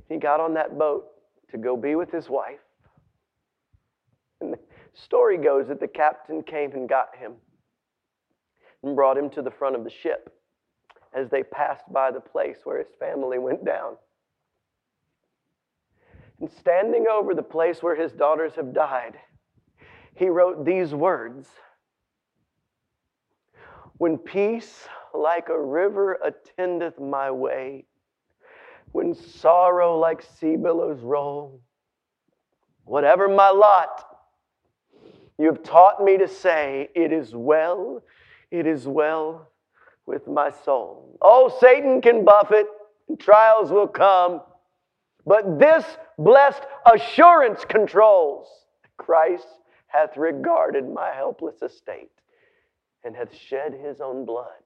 He 0.10 0.18
got 0.18 0.40
on 0.40 0.54
that 0.56 0.78
boat 0.78 1.06
to 1.52 1.58
go 1.58 1.78
be 1.78 1.96
with 1.96 2.12
his 2.12 2.30
wife. 2.30 2.60
And 4.42 4.54
the 4.54 4.60
story 4.94 5.38
goes 5.38 5.68
that 5.68 5.80
the 5.80 5.88
captain 5.88 6.44
came 6.44 6.72
and 6.72 6.90
got 6.90 7.16
him 7.16 7.34
and 8.84 8.96
brought 8.96 9.18
him 9.18 9.30
to 9.32 9.42
the 9.42 9.52
front 9.52 9.76
of 9.76 9.84
the 9.84 9.90
ship 9.90 10.34
as 11.14 11.30
they 11.30 11.44
passed 11.44 11.86
by 11.92 12.12
the 12.12 12.20
place 12.20 12.58
where 12.64 12.78
his 12.78 12.94
family 13.00 13.40
went 13.40 13.66
down. 13.66 13.98
And 16.40 16.52
standing 16.52 17.06
over 17.12 17.34
the 17.34 17.44
place 17.44 17.82
where 17.82 17.96
his 17.96 18.12
daughters 18.12 18.54
have 18.56 18.74
died, 18.74 19.18
he 20.16 20.30
wrote 20.30 20.66
these 20.66 20.94
words 20.94 21.48
When 23.98 24.18
peace 24.18 24.88
like 25.14 25.50
a 25.50 25.60
river 25.60 26.20
attendeth 26.24 27.00
my 27.00 27.32
way, 27.32 27.86
when 28.92 29.14
sorrow 29.14 29.98
like 29.98 30.22
sea 30.22 30.56
billows 30.56 31.02
roll, 31.02 31.60
whatever 32.86 33.28
my 33.28 33.50
lot, 33.50 34.06
you 35.40 35.46
have 35.48 35.64
taught 35.64 36.04
me 36.04 36.18
to 36.18 36.28
say, 36.28 36.90
It 36.96 37.12
is 37.12 37.36
well, 37.36 38.04
it 38.52 38.66
is 38.66 38.88
well 38.88 39.50
with 40.06 40.28
my 40.28 40.52
soul. 40.52 41.18
Oh, 41.22 41.56
Satan 41.60 42.02
can 42.02 42.24
buffet, 42.24 42.66
trials 43.20 43.72
will 43.72 43.88
come, 43.88 44.42
but 45.28 45.60
this 45.60 45.84
blessed 46.18 46.62
assurance 46.92 47.66
controls 47.66 48.48
Christ 48.96 49.46
hath 49.88 50.16
regarded 50.16 50.90
my 50.90 51.12
helpless 51.14 51.62
estate 51.62 52.12
and 53.04 53.14
hath 53.14 53.36
shed 53.36 53.74
his 53.74 54.00
own 54.00 54.26
blood 54.26 54.64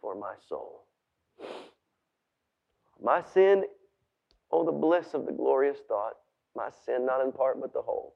for 0.00 0.14
my 0.14 0.34
soul. 0.48 0.84
My 3.02 3.22
sin, 3.34 3.64
oh, 4.52 4.64
the 4.64 4.72
bliss 4.72 5.14
of 5.14 5.26
the 5.26 5.32
glorious 5.32 5.78
thought, 5.88 6.14
my 6.54 6.68
sin, 6.86 7.04
not 7.04 7.24
in 7.24 7.32
part 7.32 7.60
but 7.60 7.72
the 7.72 7.82
whole, 7.82 8.14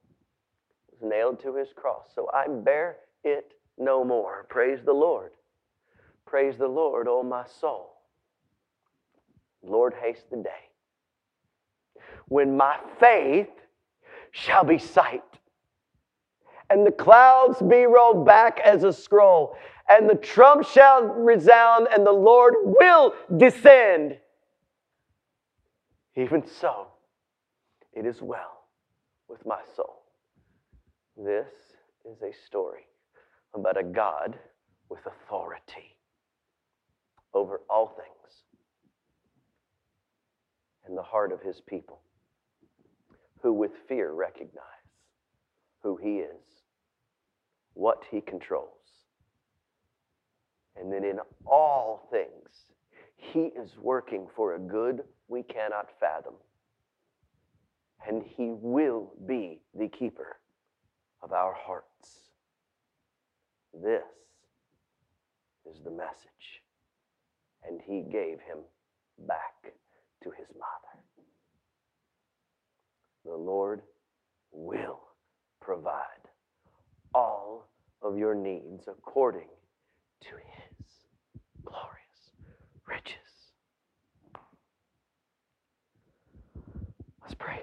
was 0.93 1.01
nailed 1.03 1.41
to 1.41 1.57
his 1.57 1.69
cross. 1.75 2.07
So 2.15 2.31
I 2.33 2.47
bear 2.47 2.99
it 3.25 3.55
no 3.77 4.05
more. 4.05 4.47
Praise 4.49 4.79
the 4.85 4.93
Lord. 4.93 5.33
Praise 6.27 6.57
the 6.59 6.69
Lord, 6.69 7.09
oh 7.09 7.25
my 7.25 7.45
soul. 7.61 7.95
Lord, 9.63 9.95
haste 10.01 10.31
the 10.31 10.37
day 10.37 10.68
when 12.29 12.57
my 12.57 12.79
faith 13.01 13.49
shall 14.31 14.65
be 14.65 14.79
sight, 14.79 15.23
and 16.71 16.87
the 16.87 16.93
clouds 16.93 17.61
be 17.63 17.85
rolled 17.85 18.27
back 18.27 18.61
as 18.65 18.85
a 18.85 18.93
scroll, 18.93 19.57
and 19.89 20.09
the 20.09 20.15
trump 20.15 20.67
shall 20.67 21.03
resound, 21.03 21.89
and 21.95 22.07
the 22.07 22.13
Lord 22.13 22.55
will 22.63 23.15
descend. 23.37 24.19
Even 26.15 26.47
so, 26.47 26.89
it 27.93 28.05
is 28.05 28.21
well 28.21 28.65
with 29.29 29.45
my 29.47 29.61
soul. 29.75 30.03
This 31.17 31.49
is 32.05 32.21
a 32.23 32.33
story 32.47 32.87
about 33.55 33.79
a 33.79 33.83
God 33.83 34.39
with 34.89 35.01
authority 35.07 35.97
over 37.35 37.61
all 37.69 37.89
things 37.89 38.43
in 40.89 40.95
the 40.95 41.03
heart 41.03 41.33
of 41.33 41.43
his 41.43 41.61
people, 41.61 42.01
who 43.43 43.53
with 43.53 43.73
fear 43.89 44.13
recognize 44.13 44.65
who 45.83 45.97
he 45.97 46.19
is, 46.19 46.65
what 47.75 48.05
he 48.11 48.21
controls. 48.21 48.73
And 50.77 50.93
then 50.93 51.05
in 51.05 51.19
all 51.47 52.09
things, 52.11 52.51
he 53.17 53.51
is 53.61 53.77
working 53.81 54.27
for 54.35 54.55
a 54.55 54.59
good 54.59 55.03
we 55.29 55.43
cannot 55.43 55.89
fathom. 56.01 56.35
And 58.07 58.23
he 58.23 58.51
will 58.51 59.13
be 59.27 59.61
the 59.77 59.89
keeper 59.89 60.39
of 61.23 61.33
our 61.33 61.53
hearts. 61.53 62.31
This 63.75 64.03
is 65.71 65.83
the 65.85 65.91
message. 65.91 66.63
And 67.67 67.81
he 67.85 68.03
gave 68.03 68.41
him 68.41 68.59
back 69.27 69.75
to 70.23 70.31
his 70.31 70.47
mother. 70.55 70.98
The 73.29 73.37
Lord 73.37 73.83
will 74.53 75.01
provide 75.61 75.93
all 77.15 77.69
of 78.01 78.17
your 78.17 78.35
needs 78.35 78.89
according 78.89 79.49
to 80.23 80.29
his 80.29 80.87
glorious 81.63 82.33
riches. 82.87 83.15
Let's 87.21 87.35
pray. 87.35 87.61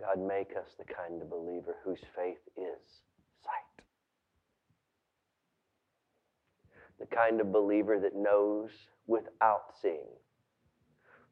God, 0.00 0.18
make 0.18 0.50
us 0.56 0.74
the 0.76 0.84
kind 0.84 1.22
of 1.22 1.30
believer 1.30 1.76
whose 1.84 2.00
faith 2.16 2.40
is 2.56 3.02
sight. 3.42 3.84
The 6.98 7.06
kind 7.06 7.40
of 7.40 7.52
believer 7.52 7.98
that 8.00 8.14
knows 8.14 8.70
without 9.06 9.74
seeing. 9.80 10.08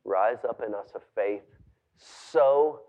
Rise 0.05 0.44
up 0.48 0.62
in 0.66 0.75
us 0.75 0.92
a 0.94 1.01
faith 1.14 1.42
so 1.96 2.81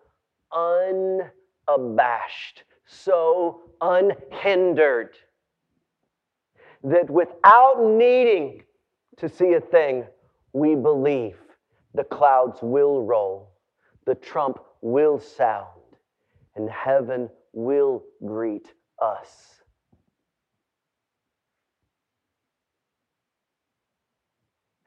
unabashed, 0.51 2.63
so 2.85 3.61
unhindered, 3.81 5.15
that 6.83 7.09
without 7.09 7.83
needing 7.83 8.63
to 9.17 9.29
see 9.29 9.53
a 9.53 9.61
thing, 9.61 10.05
we 10.53 10.75
believe 10.75 11.37
the 11.93 12.03
clouds 12.03 12.59
will 12.61 13.03
roll, 13.03 13.51
the 14.05 14.15
trump 14.15 14.59
will 14.81 15.19
sound, 15.19 15.67
and 16.55 16.69
heaven 16.69 17.29
will 17.53 18.03
greet 18.25 18.73
us. 19.01 19.62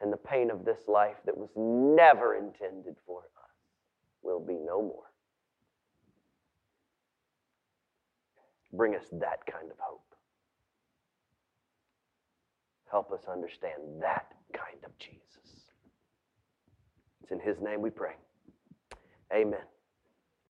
And 0.00 0.12
the 0.12 0.18
pain 0.18 0.50
of 0.50 0.64
this 0.64 0.88
life 0.88 1.16
that 1.24 1.36
was 1.36 1.48
never 1.56 2.36
intended 2.36 2.96
for 3.06 3.20
us 3.20 3.50
will 4.22 4.40
be 4.40 4.54
no 4.54 4.82
more. 4.82 5.10
Bring 8.72 8.94
us 8.94 9.06
that 9.12 9.46
kind 9.46 9.70
of 9.70 9.78
hope. 9.80 10.02
Help 12.90 13.10
us 13.10 13.22
understand 13.30 14.00
that 14.00 14.32
kind 14.52 14.84
of 14.84 14.96
Jesus. 14.98 15.70
It's 17.22 17.32
in 17.32 17.40
His 17.40 17.60
name 17.60 17.80
we 17.80 17.90
pray. 17.90 18.14
Amen. 19.32 19.60